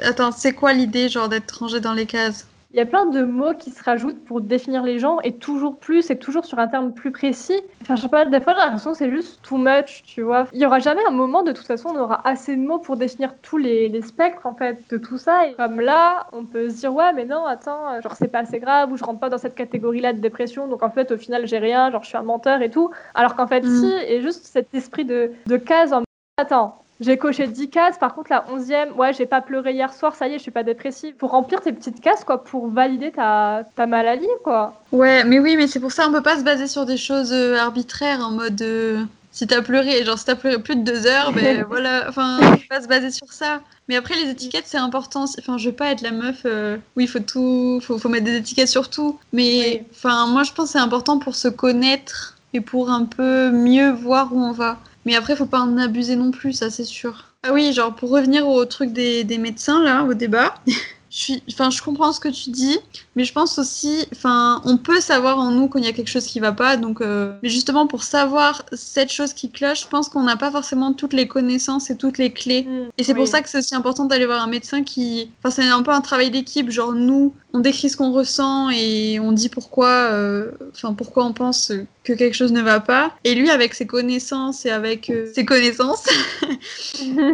[0.02, 2.48] Attends, c'est quoi l'idée, genre, d'être rangé dans les cases?
[2.74, 5.78] Il y a plein de mots qui se rajoutent pour définir les gens et toujours
[5.78, 7.60] plus et toujours sur un terme plus précis.
[7.82, 10.48] Enfin, je sais pas, des fois j'ai l'impression que c'est juste too much, tu vois.
[10.52, 12.96] Il y aura jamais un moment, de toute façon, on aura assez de mots pour
[12.96, 15.46] définir tous les, les spectres en fait de tout ça.
[15.46, 18.58] Et comme là, on peut se dire ouais, mais non, attends, genre c'est pas assez
[18.58, 21.46] grave ou je rentre pas dans cette catégorie-là de dépression, donc en fait au final
[21.46, 22.90] j'ai rien, genre je suis un menteur et tout.
[23.14, 23.80] Alors qu'en fait mm.
[23.80, 26.02] si, et juste cet esprit de, de case en
[26.38, 30.14] attends, j'ai coché 10 cases, par contre la 11e, ouais, j'ai pas pleuré hier soir,
[30.14, 31.14] ça y est, je suis pas dépressive.
[31.16, 34.80] Pour remplir tes petites cases, quoi, pour valider ta, ta maladie, quoi.
[34.92, 37.32] Ouais, mais oui, mais c'est pour ça, on peut pas se baser sur des choses
[37.32, 38.62] euh, arbitraires en mode.
[38.62, 42.38] Euh, si t'as pleuré, genre si t'as pleuré plus de deux heures, ben voilà, enfin,
[42.40, 43.60] on peut pas se baser sur ça.
[43.88, 45.24] Mais après, les étiquettes, c'est important.
[45.40, 46.42] Enfin, je veux pas être la meuf.
[46.46, 49.18] Euh, oui, faut tout, faut, faut mettre des étiquettes sur tout.
[49.32, 53.50] Mais enfin, moi, je pense que c'est important pour se connaître et pour un peu
[53.50, 54.78] mieux voir où on va.
[55.04, 57.26] Mais après, faut pas en abuser non plus, ça c'est sûr.
[57.42, 61.42] Ah oui, genre pour revenir au truc des, des médecins, là, au débat, je suis,
[61.52, 62.78] enfin, je comprends ce que tu dis,
[63.14, 66.08] mais je pense aussi, enfin, on peut savoir en nous quand il y a quelque
[66.08, 66.76] chose qui va pas.
[66.76, 70.50] Donc, euh, mais justement, pour savoir cette chose qui cloche, je pense qu'on n'a pas
[70.50, 72.62] forcément toutes les connaissances et toutes les clés.
[72.64, 75.50] Mm, Et c'est pour ça que c'est aussi important d'aller voir un médecin qui, enfin,
[75.54, 76.70] c'est un peu un travail d'équipe.
[76.70, 81.32] Genre nous, on décrit ce qu'on ressent et on dit pourquoi, euh, enfin, pourquoi on
[81.32, 81.70] pense
[82.04, 83.12] que quelque chose ne va pas.
[83.24, 86.04] Et lui, avec ses connaissances et avec euh, ses connaissances,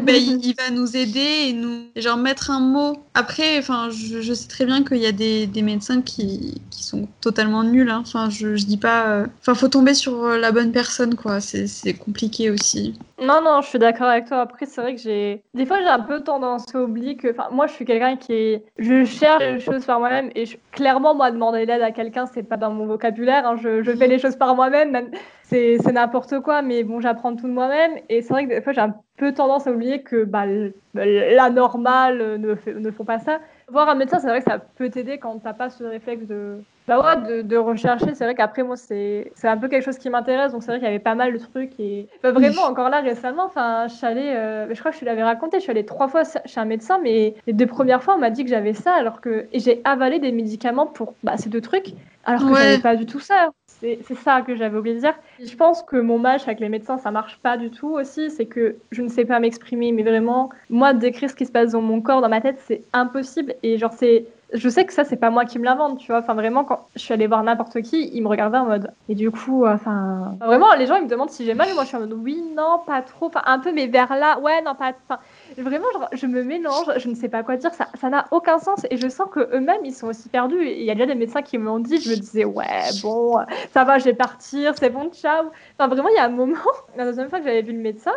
[0.03, 2.97] ben, il, va nous aider et nous genre mettre un mot.
[3.15, 7.09] Après, enfin, je, sais très bien qu'il y a des, des médecins qui, qui sont
[7.21, 7.91] totalement nuls.
[7.91, 8.03] hein.
[8.03, 9.09] Enfin, je, je dis pas.
[9.09, 11.41] euh, Enfin, faut tomber sur euh, la bonne personne, quoi.
[11.41, 12.95] C'est compliqué aussi.
[13.23, 14.41] Non, non, je suis d'accord avec toi.
[14.41, 15.43] Après, c'est vrai que j'ai.
[15.55, 17.29] Des fois, j'ai un peu tendance à oublier que.
[17.31, 18.65] Enfin, moi, je suis quelqu'un qui est.
[18.79, 22.57] Je cherche les choses par moi-même et clairement, moi, demander l'aide à quelqu'un, c'est pas
[22.57, 23.47] dans mon vocabulaire.
[23.47, 23.57] hein.
[23.63, 25.11] Je, je fais les choses par moi-même, même.
[25.43, 27.93] C'est c'est n'importe quoi, mais bon, j'apprends tout de moi-même.
[28.09, 30.75] Et c'est vrai que des fois, j'ai un peu tendance à oublier que bah, l-
[30.95, 33.41] la normale ne, fait- ne font pas ça.
[33.69, 36.59] Voir un médecin, c'est vrai que ça peut t'aider quand t'as pas ce réflexe de,
[36.87, 38.15] bah ouais, de, de rechercher.
[38.15, 40.53] C'est vrai qu'après, moi, c'est c'est un peu quelque chose qui m'intéresse.
[40.53, 41.73] Donc, c'est vrai qu'il y avait pas mal de trucs.
[41.81, 45.01] Et bah, vraiment, encore là, récemment, enfin, je suis allée, euh, je crois que je
[45.01, 48.03] te l'avais raconté, je suis allée trois fois chez un médecin, mais les deux premières
[48.03, 49.47] fois, on m'a dit que j'avais ça, alors que.
[49.53, 51.95] Et j'ai avalé des médicaments pour bah, ces deux trucs,
[52.25, 52.59] alors que Ouais.
[52.61, 53.51] j'avais pas du tout ça.
[53.81, 55.15] C'est ça que j'avais oublié de dire.
[55.43, 58.31] Je pense que mon match avec les médecins, ça marche pas du tout aussi.
[58.31, 61.73] C'est que je ne sais pas m'exprimer, mais vraiment, moi, décrire ce qui se passe
[61.73, 63.55] dans mon corps, dans ma tête, c'est impossible.
[63.63, 64.27] Et genre, c'est.
[64.53, 66.19] Je sais que ça, c'est pas moi qui me l'invente, tu vois.
[66.19, 68.93] Enfin, vraiment, quand je suis allée voir n'importe qui, ils me regardaient en mode.
[69.09, 70.37] Et du coup, euh, enfin.
[70.41, 72.13] Vraiment, les gens, ils me demandent si j'ai mal, et moi, je suis en mode
[72.13, 73.27] oui, non, pas trop.
[73.27, 74.93] Enfin, un peu, mais vers là, ouais, non, pas.
[75.09, 75.21] Enfin,
[75.59, 78.59] vraiment, genre, je me mélange, je ne sais pas quoi dire, ça ça n'a aucun
[78.59, 78.87] sens.
[78.91, 80.65] Et je sens qu'eux-mêmes, ils sont aussi perdus.
[80.65, 83.39] Il y a déjà des médecins qui me l'ont dit, je me disais, ouais, bon,
[83.73, 85.51] ça va, je vais partir, c'est bon, ciao.
[85.79, 86.57] Enfin, vraiment, il y a un moment,
[86.97, 88.13] la deuxième fois que j'avais vu le médecin,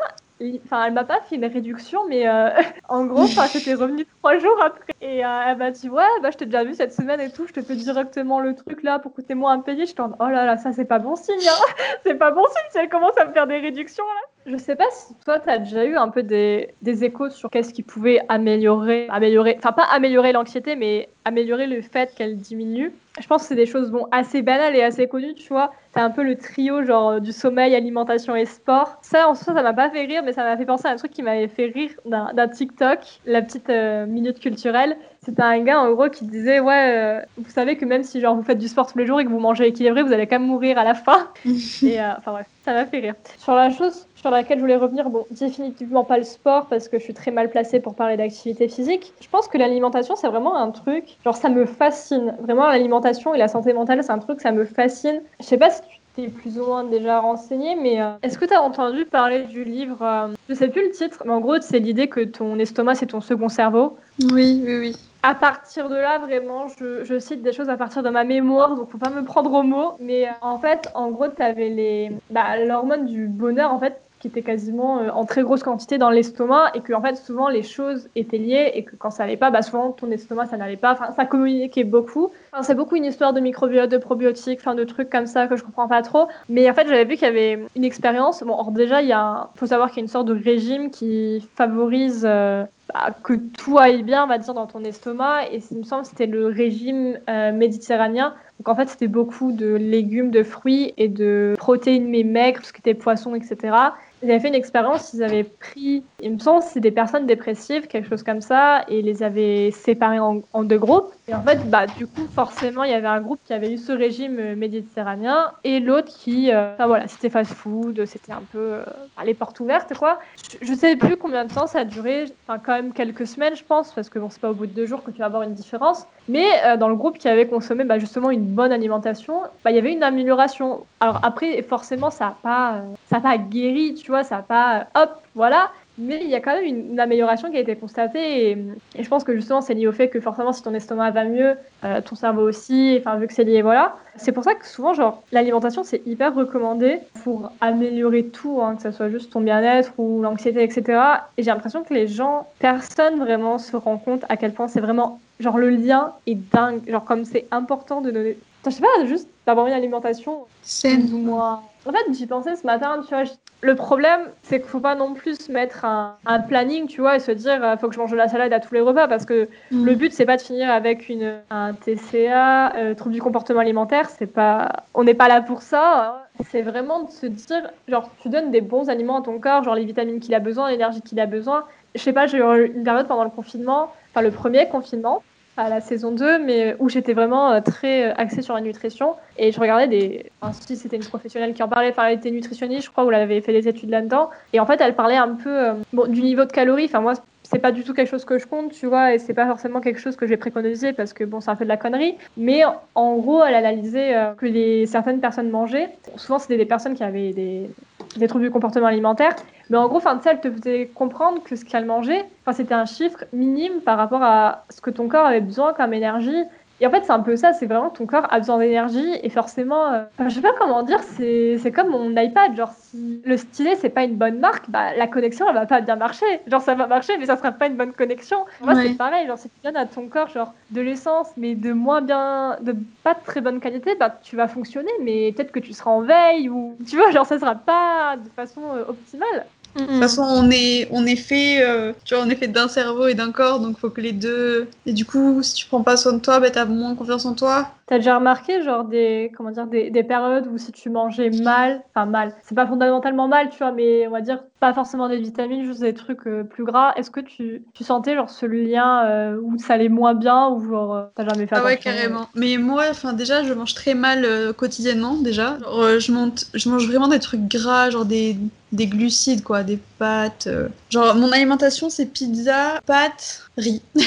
[0.66, 2.50] Enfin, elle m'a pas fait une réduction, mais euh,
[2.90, 4.94] en gros, enfin, j'étais revenue trois jours après.
[5.02, 7.48] Et euh, elle m'a dit, ouais, bah, je t'ai déjà vu cette semaine et tout,
[7.48, 9.86] je te fais directement le truc là pour que t'aies moins à payer.
[9.86, 11.74] Je t'en oh là là, ça c'est pas bon signe, hein.
[12.04, 14.52] c'est pas bon signe si elle commence à me faire des réductions là.
[14.52, 17.74] Je sais pas si toi, t'as déjà eu un peu des, des échos sur qu'est-ce
[17.74, 22.94] qui pouvait améliorer, améliorer, enfin pas améliorer l'anxiété, mais améliorer le fait qu'elle diminue.
[23.20, 25.72] Je pense que c'est des choses bon, assez banales et assez connues, tu vois.
[25.94, 28.98] C'est un peu le trio genre euh, du sommeil, alimentation et sport.
[29.04, 30.96] Ça, en soi, ça m'a pas fait rire, mais ça m'a fait penser à un
[30.96, 34.98] truc qui m'avait fait rire d'un TikTok, la petite euh, minute culturelle.
[35.26, 38.36] C'était un gars en gros qui disait ouais, euh, vous savez que même si genre
[38.36, 40.40] vous faites du sport tous les jours et que vous mangez équilibré, vous allez quand
[40.40, 41.30] même mourir à la fin.
[41.46, 43.16] Et euh, enfin bref, ça m'a fait rire.
[43.38, 46.98] Sur la chose sur laquelle je voulais revenir, bon, définitivement pas le sport parce que
[46.98, 49.12] je suis très mal placée pour parler d'activité physique.
[49.22, 52.34] Je pense que l'alimentation c'est vraiment un truc, genre ça me fascine.
[52.40, 55.22] Vraiment l'alimentation et la santé mentale c'est un truc ça me fascine.
[55.42, 58.46] Je sais pas si tu t'es plus ou moins déjà renseigné, mais euh, est-ce que
[58.46, 61.60] tu as entendu parler du livre euh, Je sais plus le titre, mais en gros
[61.60, 63.98] c'est l'idée que ton estomac c'est ton second cerveau?
[64.32, 64.96] Oui, oui, oui.
[65.26, 68.76] À partir de là, vraiment, je, je cite des choses à partir de ma mémoire,
[68.76, 69.94] donc faut pas me prendre au mot.
[70.02, 74.02] Mais euh, en fait, en gros, tu avais les, bah, l'hormone du bonheur, en fait,
[74.24, 77.50] qui était quasiment euh, en très grosse quantité dans l'estomac, et que en fait, souvent,
[77.50, 80.56] les choses étaient liées, et que quand ça allait pas, bah, souvent, ton estomac, ça
[80.56, 80.94] n'allait pas.
[80.94, 82.32] Enfin, ça communiquait beaucoup.
[82.54, 85.58] Enfin, c'est beaucoup une histoire de microbiote, de probiotiques, enfin, de trucs comme ça que
[85.58, 86.30] je comprends pas trop.
[86.48, 88.42] Mais en fait, j'avais vu qu'il y avait une expérience.
[88.44, 89.14] Bon, or, déjà, il y
[89.56, 93.78] faut savoir qu'il y a une sorte de régime qui favorise euh, bah, que tout
[93.78, 95.48] aille bien, on va dire, dans ton estomac.
[95.52, 98.34] Et il me semble c'était le régime euh, méditerranéen.
[98.60, 102.68] Donc en fait, c'était beaucoup de légumes, de fruits et de protéines mais maigres, tout
[102.68, 103.76] ce qui était poisson, etc.
[104.24, 107.88] Ils avaient fait une expérience, ils avaient pris, il me semble, c'est des personnes dépressives,
[107.88, 111.12] quelque chose comme ça, et les avaient séparées en, deux groupes.
[111.28, 113.78] Et en fait, bah, du coup, forcément, il y avait un groupe qui avait eu
[113.78, 118.60] ce régime euh, méditerranéen et l'autre qui, euh, enfin voilà, c'était fast-food, c'était un peu
[118.60, 118.84] euh,
[119.26, 120.20] les portes ouvertes, quoi.
[120.62, 123.58] Je, je sais plus combien de temps ça a duré, enfin quand même quelques semaines,
[123.58, 125.26] je pense, parce que bon, c'est pas au bout de deux jours que tu vas
[125.26, 126.08] avoir une différence.
[126.30, 129.80] Mais dans le groupe qui avait consommé bah, justement une bonne alimentation, bah, il y
[129.80, 130.86] avait une amélioration.
[131.02, 134.78] Alors après, forcément, ça n'a pas, ça a pas guéri, tu vois, ça n'a pas,
[134.78, 135.72] euh, hop, voilà.
[135.98, 138.50] Mais il y a quand même une, une amélioration qui a été constatée.
[138.50, 138.58] Et,
[138.96, 141.24] et je pense que justement, c'est lié au fait que forcément, si ton estomac va
[141.24, 143.96] mieux, euh, ton cerveau aussi, enfin, vu que c'est lié, voilà.
[144.16, 148.82] C'est pour ça que souvent, genre, l'alimentation, c'est hyper recommandé pour améliorer tout, hein, que
[148.82, 151.00] ce soit juste ton bien-être ou l'anxiété, etc.
[151.38, 154.82] Et j'ai l'impression que les gens, personne vraiment se rend compte à quel point c'est
[154.82, 156.82] vraiment, genre, le lien est dingue.
[156.90, 158.38] Genre, comme c'est important de donner.
[158.62, 161.10] Enfin, je sais pas, juste d'avoir une alimentation Saine.
[161.14, 161.62] ou moins.
[161.86, 163.24] En fait, j'y pensais ce matin, tu vois.
[163.62, 167.16] Le problème, c'est qu'il faut pas non plus se mettre un, un planning, tu vois,
[167.16, 169.08] et se dire, euh, faut que je mange de la salade à tous les repas,
[169.08, 169.86] parce que Mm.
[169.86, 174.10] le but, c'est pas de finir avec une, un TCA, euh, trouble du comportement alimentaire.
[174.10, 176.08] C'est pas, on n'est pas là pour ça.
[176.10, 176.20] hein.
[176.50, 179.76] C'est vraiment de se dire, genre, tu donnes des bons aliments à ton corps, genre
[179.76, 181.66] les vitamines qu'il a besoin, l'énergie qu'il a besoin.
[181.96, 185.24] Je sais pas, j'ai eu une période pendant le confinement, enfin le premier confinement,
[185.58, 189.16] à la saison 2, mais où j'étais vraiment très axée sur la nutrition.
[189.38, 190.32] Et je regardais des.
[190.42, 193.22] Enfin, si c'était une professionnelle qui en parlait, elle était nutritionniste, je crois, où elle
[193.22, 194.30] avait fait des études là-dedans.
[194.54, 196.86] Et en fait, elle parlait un peu bon, du niveau de calories.
[196.86, 197.14] Enfin, moi,
[197.54, 199.80] c'est pas du tout quelque chose que je compte, tu vois, et c'est pas forcément
[199.80, 202.16] quelque chose que j'ai préconisé parce que bon, c'est un peu de la connerie.
[202.36, 202.64] Mais
[202.96, 205.90] en gros, elle analysait que les, certaines personnes mangeaient.
[206.18, 207.70] Souvent, c'était des personnes qui avaient des,
[208.18, 209.36] des troubles du comportement alimentaire.
[209.70, 213.24] Mais en gros, fin elle te faisait comprendre que ce qu'elle mangeait, c'était un chiffre
[213.32, 216.44] minime par rapport à ce que ton corps avait besoin comme énergie
[216.84, 219.30] et en fait, c'est un peu ça, c'est vraiment ton corps a besoin d'énergie et
[219.30, 222.58] forcément, euh, je sais pas comment dire, c'est comme mon iPad.
[222.58, 225.80] Genre, si le stylet, c'est pas une bonne marque, bah, la connexion, elle va pas
[225.80, 226.26] bien marcher.
[226.46, 228.40] Genre, ça va marcher, mais ça sera pas une bonne connexion.
[228.60, 229.28] Moi, c'est pareil.
[229.28, 232.76] Genre, si tu donnes à ton corps, genre, de l'essence, mais de moins bien, de
[233.02, 236.02] pas de très bonne qualité, bah, tu vas fonctionner, mais peut-être que tu seras en
[236.02, 239.46] veille ou, tu vois, genre, ça sera pas de façon euh, optimale.
[239.76, 242.68] De toute façon, on est, on est fait, euh, tu vois, on est fait d'un
[242.68, 244.68] cerveau et d'un corps, donc faut que les deux.
[244.86, 247.34] Et du coup, si tu prends pas soin de toi, bah, t'as moins confiance en
[247.34, 247.70] toi.
[247.88, 251.82] T'as déjà remarqué, genre, des, comment dire, des, des, périodes où si tu mangeais mal,
[251.90, 255.18] enfin mal, c'est pas fondamentalement mal, tu vois, mais on va dire pas forcément des
[255.18, 256.94] vitamines, juste des trucs euh, plus gras.
[256.96, 260.70] Est-ce que tu, tu sentais, genre, ce lien euh, où ça allait moins bien ou
[260.70, 262.30] genre, t'as jamais fait Ah ouais, carrément.
[262.36, 265.58] Mais moi, enfin, déjà, je mange très mal quotidiennement, déjà.
[265.60, 268.38] Genre, je, monte, je mange vraiment des trucs gras, genre des
[268.74, 270.48] des glucides, quoi, des pâtes.
[270.48, 270.68] Euh.
[270.90, 273.82] Genre, mon alimentation, c'est pizza, pâtes, riz.
[273.96, 274.02] je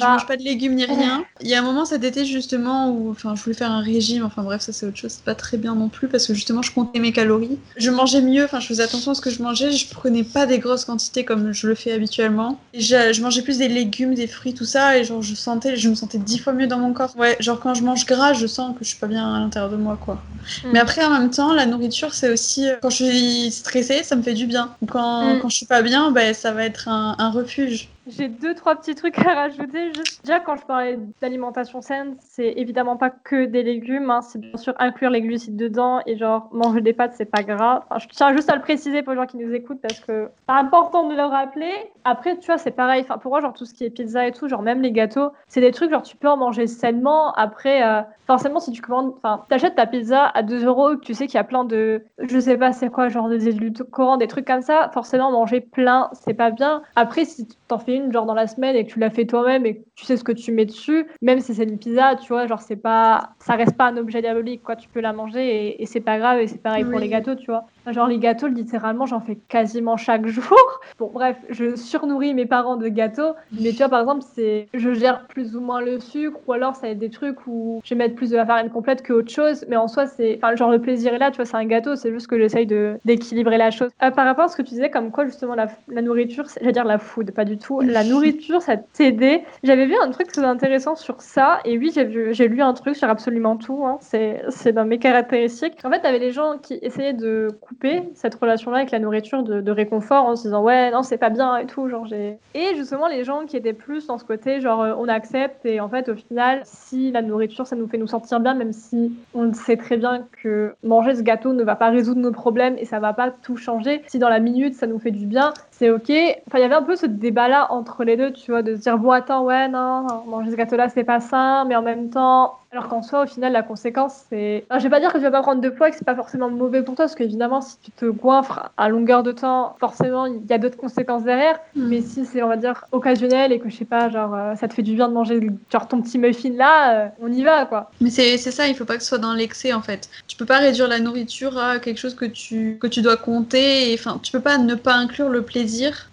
[0.00, 0.10] ah.
[0.10, 1.24] mange pas de légumes ni rien.
[1.40, 4.24] Il y a un moment cet été, justement, où enfin, je voulais faire un régime.
[4.24, 5.12] Enfin, bref, ça, c'est autre chose.
[5.12, 7.58] C'est pas très bien non plus parce que justement, je comptais mes calories.
[7.76, 9.72] Je mangeais mieux, enfin, je faisais attention à ce que je mangeais.
[9.72, 12.60] Je prenais pas des grosses quantités comme je le fais habituellement.
[12.74, 14.98] Je, je, mangeais plus des légumes, des fruits, tout ça.
[14.98, 17.14] Et genre, je sentais, je me sentais dix fois mieux dans mon corps.
[17.16, 19.70] Ouais, genre, quand je mange gras, je sens que je suis pas bien à l'intérieur
[19.70, 20.22] de moi, quoi.
[20.64, 20.68] Hmm.
[20.72, 22.68] Mais après, en même temps, la nourriture, c'est aussi.
[22.68, 24.74] Euh, quand je suis stressée, ça me fait du bien.
[24.88, 25.40] Quand, mm.
[25.40, 27.88] quand je suis pas bien, ben, ça va être un, un refuge.
[28.06, 29.92] J'ai deux, trois petits trucs à rajouter.
[29.94, 34.10] Juste, déjà, quand je parlais d'alimentation saine, c'est évidemment pas que des légumes.
[34.10, 34.20] Hein.
[34.20, 37.82] C'est bien sûr inclure les glucides dedans et genre manger des pâtes, c'est pas grave.
[37.98, 40.54] je tiens juste à le préciser pour les gens qui nous écoutent parce que c'est
[40.54, 41.72] important de le rappeler.
[42.04, 43.02] Après, tu vois, c'est pareil.
[43.02, 45.30] Enfin, pour moi, genre tout ce qui est pizza et tout, genre même les gâteaux,
[45.48, 47.32] c'est des trucs genre tu peux en manger sainement.
[47.32, 51.26] Après, euh, forcément, si tu commandes, enfin, t'achètes ta pizza à 2 euros, tu sais
[51.26, 54.46] qu'il y a plein de, je sais pas, c'est quoi, genre des édulcorants, des trucs
[54.46, 54.90] comme ça.
[54.92, 56.82] Forcément, manger plein, c'est pas bien.
[56.96, 59.76] Après, si t'en fais genre dans la semaine et que tu l'as fait toi-même et
[59.76, 62.46] que tu sais ce que tu mets dessus, même si c'est une pizza, tu vois,
[62.46, 64.76] genre c'est pas, ça reste pas un objet diabolique, quoi.
[64.76, 67.46] Tu peux la manger et, c'est pas grave et c'est pareil pour les gâteaux, tu
[67.46, 67.66] vois.
[67.90, 70.44] Genre les gâteaux, littéralement, j'en fais quasiment chaque jour.
[70.98, 74.94] Bon, bref, je surnourris mes parents de gâteaux, mais tu vois, par exemple, c'est, je
[74.94, 77.94] gère plus ou moins le sucre, ou alors ça va être des trucs où je
[77.94, 80.54] vais mettre plus de la farine complète que autre chose, mais en soi, c'est, enfin,
[80.54, 82.96] genre le plaisir est là, tu vois, c'est un gâteau, c'est juste que j'essaye de
[83.04, 83.90] d'équilibrer la chose.
[84.04, 86.72] Euh, par rapport à ce que tu disais, comme quoi justement la, la nourriture, j'allais
[86.72, 89.44] dire la food, pas du tout, la nourriture, ça t'aidait.
[89.64, 92.94] J'avais vu un truc très intéressant sur ça, et oui, j'ai j'ai lu un truc
[92.94, 93.84] sur absolument tout.
[93.84, 93.98] Hein.
[94.00, 95.78] C'est, c'est dans mes caractéristiques.
[95.84, 97.73] En fait, t'avais les gens qui essayaient de couper
[98.14, 101.56] cette relation-là avec la nourriture de, réconfort en se disant ouais, non, c'est pas bien
[101.56, 101.88] et tout.
[101.88, 102.38] Genre, j'ai...
[102.54, 105.80] Et justement, les gens qui étaient plus dans ce côté, genre, euh, on accepte, et
[105.80, 109.12] en fait, au final, si la nourriture, ça nous fait nous sentir bien, même si
[109.34, 112.84] on sait très bien que manger ce gâteau ne va pas résoudre nos problèmes et
[112.84, 115.90] ça va pas tout changer, si dans la minute, ça nous fait du bien, c'est
[115.90, 116.10] ok.
[116.46, 118.80] Enfin, il y avait un peu ce débat-là entre les deux, tu vois, de se
[118.80, 122.58] dire, bon, attends, ouais, non, manger ce gâteau-là, c'est pas sain, mais en même temps,
[122.70, 124.64] alors qu'en soi, au final, la conséquence, c'est.
[124.70, 126.14] je vais pas dire que tu vas pas prendre de poids et que c'est pas
[126.14, 130.26] forcément mauvais pour toi, parce qu'évidemment, si tu te goinfres à longueur de temps, forcément,
[130.26, 131.58] il y a d'autres conséquences derrière.
[131.74, 131.88] Mm.
[131.88, 134.68] Mais si c'est, on va dire, occasionnel et que je sais pas, genre, euh, ça
[134.68, 135.40] te fait du bien de manger
[135.72, 137.90] genre ton petit muffin là, euh, on y va, quoi.
[138.00, 140.08] Mais c'est ça, il faut pas que ce soit dans l'excès, en fait.
[140.28, 143.94] Tu peux pas réduire la nourriture à quelque chose que tu, que tu dois compter.
[143.94, 145.63] Enfin, tu peux pas ne pas inclure le plaisir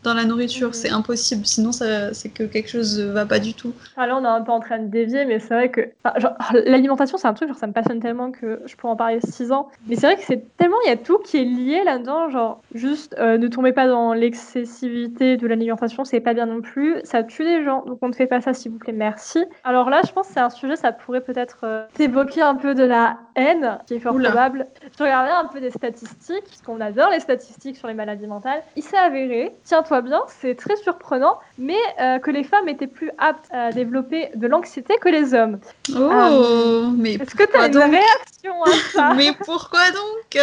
[0.04, 1.46] dans la nourriture, c'est impossible.
[1.46, 3.74] Sinon, c'est que quelque chose va pas du tout.
[3.98, 5.82] Ah, là, on est un peu en train de dévier, mais c'est vrai que.
[6.18, 6.34] genre,
[6.66, 9.52] l'alimentation, c'est un truc, genre, ça me passionne tellement que je pourrais en parler 6
[9.52, 9.70] ans.
[9.88, 12.30] Mais c'est vrai que c'est tellement, il y a tout qui est lié là-dedans.
[12.30, 16.96] Genre, juste euh, ne tombez pas dans l'excessivité de l'alimentation, c'est pas bien non plus.
[17.04, 19.44] Ça tue des gens, donc on ne fait pas ça, s'il vous plaît, merci.
[19.64, 22.76] Alors là, je pense que c'est un sujet, ça pourrait peut-être euh, évoquer un peu
[22.76, 24.68] de la haine, qui est fort probable.
[24.98, 28.62] Je regardais un peu des statistiques, parce qu'on adore les statistiques sur les maladies mentales.
[28.76, 33.12] Il s'est avéré, tiens-toi bien, c'est très surprenant, mais euh, que les femmes étaient plus
[33.18, 35.60] aptes à développer de l'anxiété que les hommes.
[35.96, 39.14] Oh mais Est-ce que tu as une réaction à ça?
[39.16, 40.40] Mais pourquoi donc?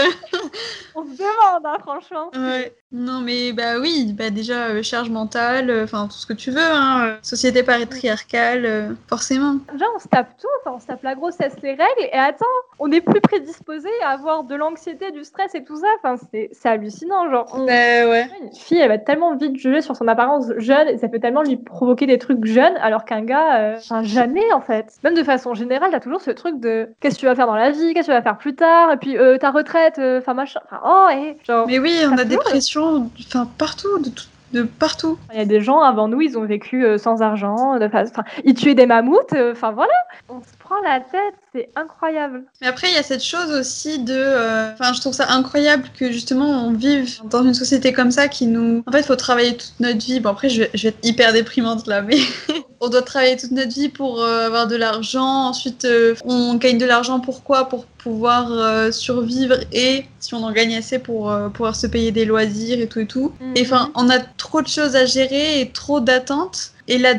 [0.95, 2.31] On se demande, hein, franchement.
[2.35, 2.73] Ouais.
[2.91, 6.51] Non, mais bah oui, bah déjà, euh, charge mentale, euh, enfin tout ce que tu
[6.51, 9.57] veux, hein, euh, société patriarcale, forcément.
[9.71, 12.47] Déjà, on se tape tout, on se tape la grossesse, les règles, et attends,
[12.79, 15.87] on est plus prédisposé à avoir de l'anxiété, du stress et tout ça.
[16.03, 17.31] Enfin, c'est hallucinant.
[17.31, 18.27] Genre, on- Bah ouais.
[18.43, 21.43] une fille, elle va tellement vite juger sur son apparence jeune, et ça peut tellement
[21.43, 24.95] lui provoquer des trucs jeunes, alors qu'un gars, enfin, jamais en fait.
[25.05, 27.55] Même de façon générale, t'as toujours ce truc de qu'est-ce que tu vas faire dans
[27.55, 30.33] la vie, qu'est-ce que tu vas faire plus tard, et puis euh, ta retraite, enfin
[30.33, 30.61] machin.
[30.65, 31.67] Enfin, oh, et genre.
[31.67, 32.45] Mais oui, on a des toujours-
[32.83, 35.19] enfin partout, de, tout- de partout.
[35.33, 38.25] Il y a des gens avant nous, ils ont vécu euh, sans argent, de enfin,
[38.45, 39.93] ils tuaient des mammouths, euh, enfin voilà.
[40.29, 42.45] On se prend la tête, c'est incroyable.
[42.61, 44.13] Mais après, il y a cette chose aussi de.
[44.15, 48.29] euh, Enfin, je trouve ça incroyable que justement on vive dans une société comme ça
[48.29, 48.83] qui nous.
[48.87, 50.21] En fait, il faut travailler toute notre vie.
[50.21, 52.19] Bon, après, je vais, je vais être hyper déprimante là, mais
[52.81, 55.49] on doit travailler toute notre vie pour euh, avoir de l'argent.
[55.49, 57.69] Ensuite, euh, on gagne de l'argent pourquoi?
[57.69, 62.25] Pour pouvoir euh, survivre et si on en gagne assez pour pouvoir se payer des
[62.25, 63.33] loisirs et tout et tout.
[63.57, 66.73] Et enfin, on a trop de choses à gérer et trop d'attentes.
[66.89, 67.15] Et la,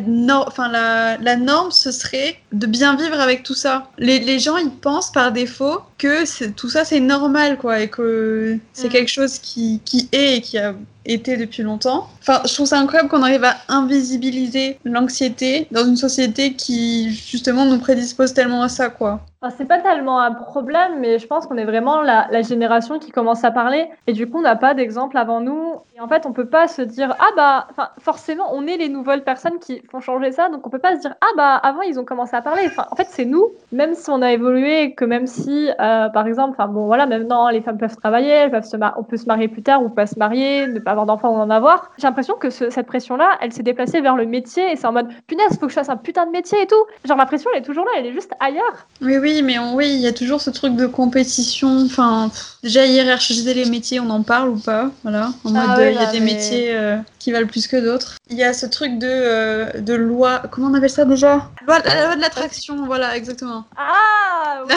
[0.48, 3.92] enfin, la, la norme, ce serait de bien vivre avec tout ça.
[4.00, 8.60] Les, les gens, ils pensent par défaut que tout ça, c'est normal, quoi, et que
[8.74, 8.92] c'est Mm.
[8.92, 12.10] quelque chose qui, qui est et qui a été depuis longtemps.
[12.22, 17.66] Enfin, je trouve ça incroyable qu'on arrive à invisibiliser l'anxiété dans une société qui, justement,
[17.66, 19.29] nous prédispose tellement à ça, quoi.
[19.42, 23.10] Enfin, c'est pas tellement un problème, mais je pense qu'on est vraiment la, génération qui
[23.10, 23.88] commence à parler.
[24.06, 25.76] Et du coup, on n'a pas d'exemple avant nous.
[25.96, 29.24] Et en fait, on peut pas se dire, ah bah, forcément, on est les nouvelles
[29.24, 30.50] personnes qui font changer ça.
[30.50, 32.70] Donc, on peut pas se dire, ah bah, avant, ils ont commencé à parler.
[32.92, 36.58] En fait, c'est nous, même si on a évolué, que même si, euh, par exemple,
[36.60, 39.64] enfin, bon, voilà, maintenant, les femmes peuvent travailler, peuvent se on peut se marier plus
[39.64, 41.92] tard ou pas se marier, ne pas avoir d'enfants ou en avoir.
[41.98, 44.92] J'ai l'impression que ce- cette pression-là, elle s'est déplacée vers le métier et c'est en
[44.92, 46.84] mode, punaise, faut que je fasse un putain de métier et tout.
[47.06, 48.88] Genre, la pression, elle est toujours là, elle est juste ailleurs.
[49.02, 51.84] Oui, oui, mais on- oui, il y a toujours ce truc de compétition.
[51.86, 55.78] Enfin, pff, déjà hiérarchiser les métiers, on en parle ou pas Voilà, en mode, Ah
[55.78, 58.16] ouais, il y a des mais- métiers euh, qui valent plus que d'autres.
[58.30, 60.42] Il y a ce truc de, euh, de loi.
[60.52, 61.50] Comment on appelle ça déjà?
[61.68, 63.66] Loi, La loi de l'attraction, voilà, exactement.
[63.78, 64.74] Ah oui,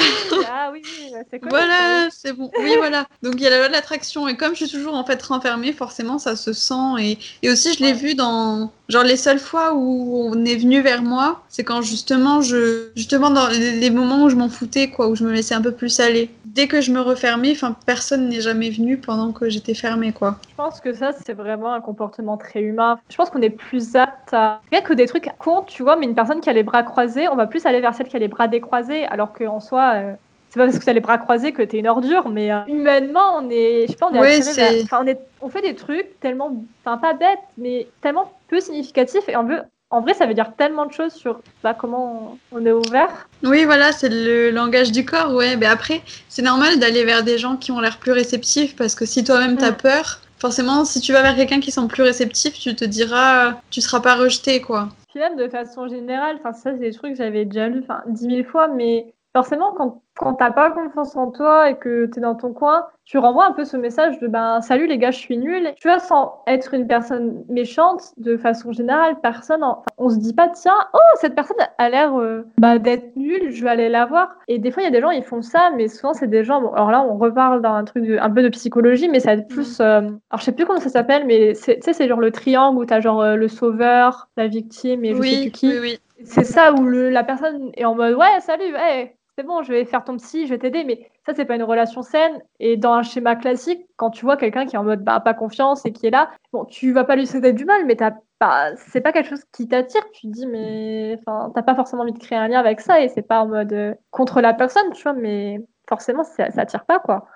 [0.48, 2.50] ah oui, oui, c'est quoi Voilà, c'est bon.
[2.58, 3.06] Oui, voilà.
[3.22, 5.20] Donc il y a la loi de l'attraction et comme je suis toujours en fait
[5.22, 7.98] renfermée, forcément ça se sent et, et aussi je l'ai Ouais.
[7.98, 12.42] vu dans genre les seules fois où on est venu vers moi, c'est quand justement
[12.42, 15.62] je justement dans les, moments où je m'en foutais quoi, où je me laissais un
[15.62, 16.30] peu plus aller.
[16.44, 20.36] Dès que je me refermais, enfin personne n'est jamais venu pendant que j'étais fermée quoi.
[20.50, 22.98] Je pense que ça, c'est vraiment un comportement très humain.
[23.08, 24.60] Je pense qu'on est plus apte à.
[24.70, 27.28] Rien que des trucs cons, tu vois, mais une personne qui a les bras croisés,
[27.28, 29.92] on va plus aller vers celle qui a les bras décroisés, alors qu'en soi.
[29.94, 30.14] euh,
[30.52, 32.58] C'est pas parce que tu as les bras croisés que t'es une ordure, mais euh,
[32.68, 35.62] humainement, on est, je sais pas, on est vers- c'est- enfin, on est, on fait
[35.62, 40.12] des trucs tellement, enfin pas bêtes, mais tellement peu significatifs et on veut, en vrai,
[40.12, 43.28] ça veut dire tellement de choses sur bah, comment on est ouvert.
[43.42, 45.56] Oui, voilà, c'est le langage du corps, ouais.
[45.56, 49.06] Mais après, c'est normal d'aller vers des gens qui ont l'air plus réceptifs parce que
[49.06, 49.76] si toi-même t'as Mm.
[49.76, 53.80] peur, forcément, si tu vas vers quelqu'un qui semble plus réceptif, tu te diras, tu
[53.80, 54.88] seras pas rejeté, quoi.
[55.10, 58.26] Puis même de façon générale, enfin ça c'est des trucs que j'avais déjà lu dix
[58.26, 62.34] mille fois, mais forcément quand quand t'as pas confiance en toi et que t'es dans
[62.34, 65.38] ton coin, tu renvoies un peu ce message de ben salut les gars je suis
[65.38, 65.72] nul.
[65.80, 70.34] Tu vois sans être une personne méchante de façon générale, personne, en- on se dit
[70.34, 74.04] pas tiens oh cette personne a l'air euh, bah, d'être nulle, je vais aller la
[74.04, 74.36] voir.
[74.48, 76.44] Et des fois il y a des gens ils font ça, mais souvent c'est des
[76.44, 76.60] gens.
[76.60, 79.40] Bon alors là on reparle d'un truc de- un peu de psychologie, mais ça va
[79.40, 82.20] être plus euh, alors je sais plus comment ça s'appelle, mais tu sais c'est genre
[82.20, 85.50] le triangle où t'as genre euh, le sauveur, la victime et je sais oui, plus
[85.52, 85.68] qui.
[85.68, 85.98] oui, oui.
[86.24, 89.72] C'est ça où le- la personne est en mode ouais salut, hey, c'est bon, je
[89.72, 92.40] vais faire ton psy, je vais t'aider, mais ça c'est pas une relation saine.
[92.60, 95.34] Et dans un schéma classique, quand tu vois quelqu'un qui est en mode bah pas
[95.34, 98.12] confiance et qui est là, bon tu vas pas lui souhaiter du mal, mais t'as
[98.38, 100.02] pas, c'est pas quelque chose qui t'attire.
[100.12, 103.00] Tu te dis mais enfin t'as pas forcément envie de créer un lien avec ça
[103.00, 106.62] et c'est pas en mode euh, contre la personne, tu vois, mais forcément ça, ça
[106.62, 107.26] attire pas quoi.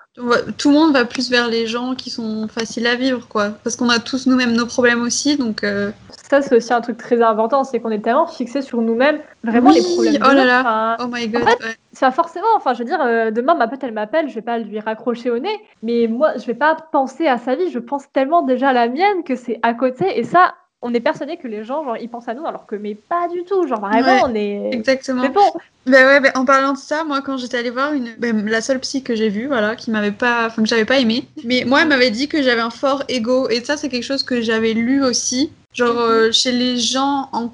[0.57, 3.51] Tout le monde va plus vers les gens qui sont faciles à vivre, quoi.
[3.63, 5.63] Parce qu'on a tous nous-mêmes nos problèmes aussi, donc.
[5.63, 5.91] euh,
[6.29, 9.69] Ça c'est aussi un truc très important, c'est qu'on est tellement fixé sur nous-mêmes, vraiment
[9.69, 10.23] Oui, les problèmes.
[10.25, 10.59] oh là là.
[10.61, 11.75] enfin, Oh my god, En fait, ouais.
[11.93, 14.57] Ça forcément, enfin je veux dire, euh, demain ma pote elle m'appelle, je vais pas
[14.57, 18.11] lui raccrocher au nez, mais moi je vais pas penser à sa vie, je pense
[18.11, 21.47] tellement déjà à la mienne que c'est à côté et ça, on est persuadé que
[21.47, 24.07] les gens genre ils pensent à nous alors que mais pas du tout, genre vraiment
[24.07, 24.69] Ouais, on est.
[24.73, 25.21] Exactement.
[25.23, 25.41] Mais bon,
[25.85, 28.61] Ben ouais, ben en parlant de ça, moi quand j'étais allée voir une, ben, la
[28.61, 31.63] seule psy que j'ai vue, voilà, qui m'avait pas, enfin que j'avais pas aimé, mais
[31.65, 34.41] moi elle m'avait dit que j'avais un fort ego et ça c'est quelque chose que
[34.41, 36.01] j'avais lu aussi, genre Mhm.
[36.11, 37.51] euh, chez les gens en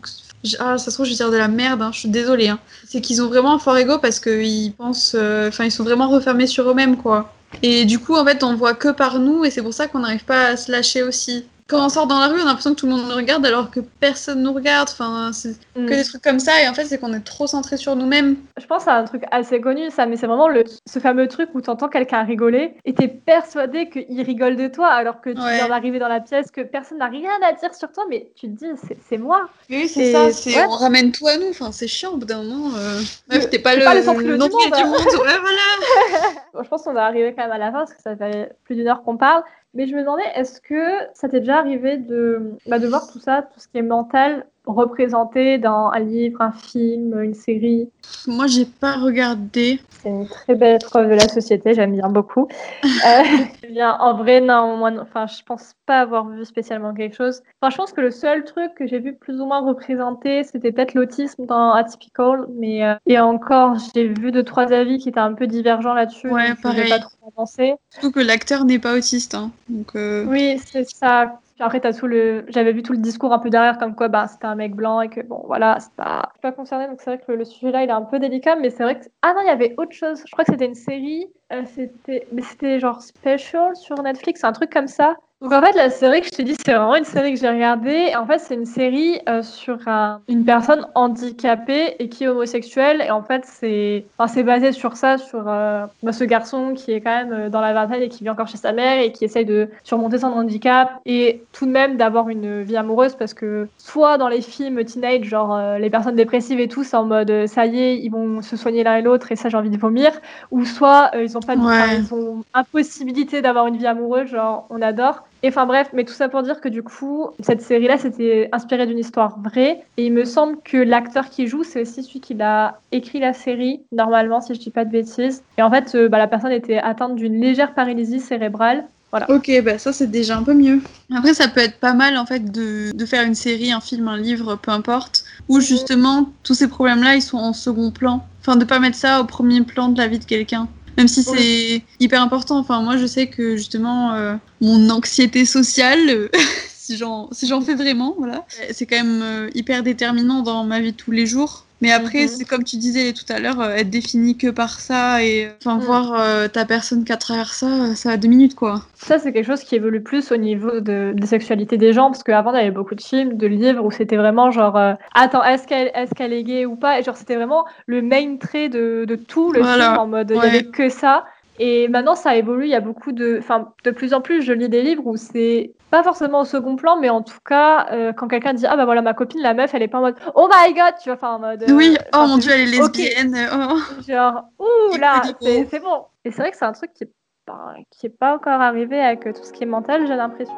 [0.60, 2.50] ah, ça se trouve, je vais dire de la merde, hein, je suis désolée.
[2.50, 2.60] Hein.
[2.86, 5.16] C'est qu'ils ont vraiment un fort ego parce qu'ils pensent.
[5.18, 7.32] euh, Enfin, ils sont vraiment refermés sur eux-mêmes, quoi.
[7.62, 10.00] Et du coup, en fait, on voit que par nous et c'est pour ça qu'on
[10.00, 11.46] n'arrive pas à se lâcher aussi.
[11.68, 13.46] Quand on sort dans la rue, on a l'impression que tout le monde nous regarde
[13.46, 14.90] alors que personne nous regarde.
[14.92, 15.86] Enfin, c'est Mm.
[15.88, 16.62] que des trucs comme ça.
[16.62, 18.36] Et en fait, c'est qu'on est trop centré sur nous-mêmes.
[18.60, 21.50] Je pense à un truc assez connu, ça, mais c'est vraiment le, ce fameux truc
[21.54, 25.56] où t'entends quelqu'un rigoler et t'es persuadé qu'il rigole de toi alors que tu Ouais.
[25.56, 28.48] viens d'arriver dans la pièce, que personne n'a rien à dire sur toi, mais tu
[28.48, 28.68] te dis,
[29.10, 29.48] c'est- moi.
[29.70, 30.26] Oui, c'est ça.
[30.28, 30.66] ouais.
[30.68, 31.50] On ramène tout à nous.
[31.50, 32.70] Enfin, c'est chiant au bout d'un moment.
[32.78, 33.00] Euh...
[33.32, 34.50] Meuf, t'es pas le, pas le centre du monde.
[34.50, 34.94] du monde.
[34.94, 36.32] Ouais, voilà.
[36.54, 38.52] Bon, je pense qu'on va arriver quand même à la fin parce que ça fait
[38.66, 39.42] plus d'une heure qu'on parle.
[39.74, 43.20] Mais je me demandais, est-ce que ça t'est déjà arrivé de, bah, de voir tout
[43.20, 47.90] ça, tout ce qui est mental, représenté dans un livre, un film, une série
[48.28, 49.80] Moi, j'ai pas regardé.
[50.02, 52.48] C'est une très belle épreuve de la société, j'aime bien beaucoup.
[53.06, 53.24] Euh,
[53.64, 57.16] eh bien, en vrai, non, moi, non, enfin, je pense pas avoir vu spécialement quelque
[57.16, 57.42] chose.
[57.62, 60.72] Enfin, je pense que le seul truc que j'ai vu plus ou moins représenté, c'était
[60.72, 65.20] peut-être l'autisme dans Atypical, mais euh, et encore, j'ai vu deux trois avis qui étaient
[65.20, 66.30] un peu divergents là-dessus.
[66.30, 66.90] Ouais, pareil.
[66.90, 67.14] pas trop.
[67.46, 69.36] Surtout que l'acteur n'est pas autiste.
[69.36, 69.52] Hein.
[69.70, 71.40] Donc, euh, Oui, c'est ça.
[71.60, 72.46] Après, tout le.
[72.50, 75.02] J'avais vu tout le discours un peu derrière, comme quoi bah, c'était un mec blanc
[75.02, 76.88] et que bon, voilà, c'est pas, je suis pas concernée.
[76.88, 78.84] Donc c'est vrai que le, le sujet là, il est un peu délicat, mais c'est
[78.84, 79.06] vrai que.
[79.22, 80.24] Ah non, il y avait autre chose.
[80.26, 81.28] Je crois que c'était une série.
[81.52, 85.16] euh, c'était, mais c'était genre special sur Netflix, un truc comme ça.
[85.44, 87.50] Donc en fait, la série que je te dis, c'est vraiment une série que j'ai
[87.50, 88.08] regardée.
[88.12, 92.30] Et en fait, c'est une série euh, sur un- une personne handicapée et qui est
[92.30, 93.02] homosexuelle.
[93.06, 97.02] Et en fait, c'est enfin, basé sur ça, sur euh, bah, ce garçon qui est
[97.02, 99.26] quand même euh, dans la vingtaine et qui vit encore chez sa mère et qui
[99.26, 103.68] essaye de surmonter son handicap et tout de même d'avoir une vie amoureuse parce que
[103.78, 107.66] soit dans les films teenage, genre les personnes dépressives et tout, c'est en mode ça
[107.66, 110.12] y est, ils vont se soigner l'un et l'autre et ça j'ai envie de vomir,
[110.52, 111.74] ou soit ils ont pas de, Ouais.
[111.82, 115.24] enfin, ils ont impossibilité d'avoir une vie amoureuse, genre on adore.
[115.46, 118.88] Et enfin bref, mais tout ça pour dire que du coup, cette série-là, c'était inspiré
[118.88, 119.84] d'une histoire vraie.
[119.98, 123.34] Et il me semble que l'acteur qui joue, c'est aussi celui qui a écrit la
[123.34, 125.44] série, normalement, si je dis pas de bêtises.
[125.58, 128.86] Et en fait, euh, bah, la personne était atteinte d'une légère paralysie cérébrale.
[129.30, 130.82] Ok, bah ça c'est déjà un peu mieux.
[131.16, 134.08] Après, ça peut être pas mal en fait de, de faire une série, un film,
[134.08, 138.26] un livre, peu importe, où justement tous ces problèmes-là ils sont en second plan.
[138.42, 140.68] Enfin, de pas mettre ça au premier plan de la vie de quelqu'un.
[140.98, 142.60] Même si c'est hyper important.
[142.60, 146.30] Enfin, moi je sais que justement euh, mon anxiété sociale,
[146.76, 150.80] si j'en si j'en fais vraiment, voilà, c'est quand même euh, hyper déterminant dans ma
[150.80, 151.66] vie de tous les jours.
[151.84, 152.28] Mais après, Mhm.
[152.28, 155.50] c'est comme tu disais tout à l'heure, euh, être défini que par ça et euh,
[155.60, 155.84] enfin Mhm.
[155.86, 158.82] voir euh, ta personne qu'à travers ça, ça a deux minutes quoi.
[158.96, 162.24] Ça, c'est quelque chose qui évolue plus au niveau de, des sexualités des gens, parce
[162.24, 165.44] qu'avant, il y avait beaucoup de films, de livres où c'était vraiment genre, euh, attends,
[165.44, 167.00] est-ce qu'elle est, qu'elle est gay ou pas?
[167.00, 170.32] Et genre, c'était vraiment le main trait de, de tout le Voilà, film, en mode,
[170.32, 170.46] il ouais.
[170.48, 171.26] avait que ça.
[171.60, 173.38] Et maintenant, ça évolue, il y a beaucoup de.
[173.40, 176.76] Enfin, de plus en plus, je lis des livres où c'est pas forcément au second
[176.76, 179.54] plan, mais en tout cas, euh, quand quelqu'un dit, ah bah voilà, ma copine, la
[179.54, 181.62] meuf, elle est pas en mode, oh my god, tu vois, enfin, en mode.
[181.64, 183.36] euh, oui, oh enfin, mon dieu, elle est lesbienne.
[183.54, 183.78] oh.
[184.08, 185.22] Genre, ouh là,
[185.70, 186.06] c'est bon.
[186.26, 187.12] Et c'est vrai que c'est un truc qui est,
[187.46, 190.56] pas- qui est pas encore arrivé avec euh, tout ce qui est mental, j'ai l'impression.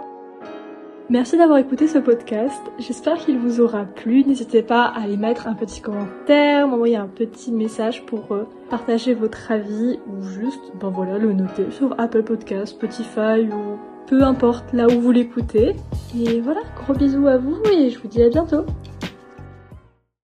[1.08, 2.60] Merci d'avoir écouté ce podcast.
[2.80, 4.24] J'espère qu'il vous aura plu.
[4.24, 9.14] N'hésitez pas à aller mettre un petit commentaire, m'envoyer un petit message pour euh, partager
[9.14, 13.78] votre avis ou juste, ben voilà, le noter sur Apple Podcast, Spotify ou
[14.08, 15.76] peu importe là où vous l'écoutez.
[16.18, 18.66] Et voilà, gros bisous à vous et je vous dis à bientôt.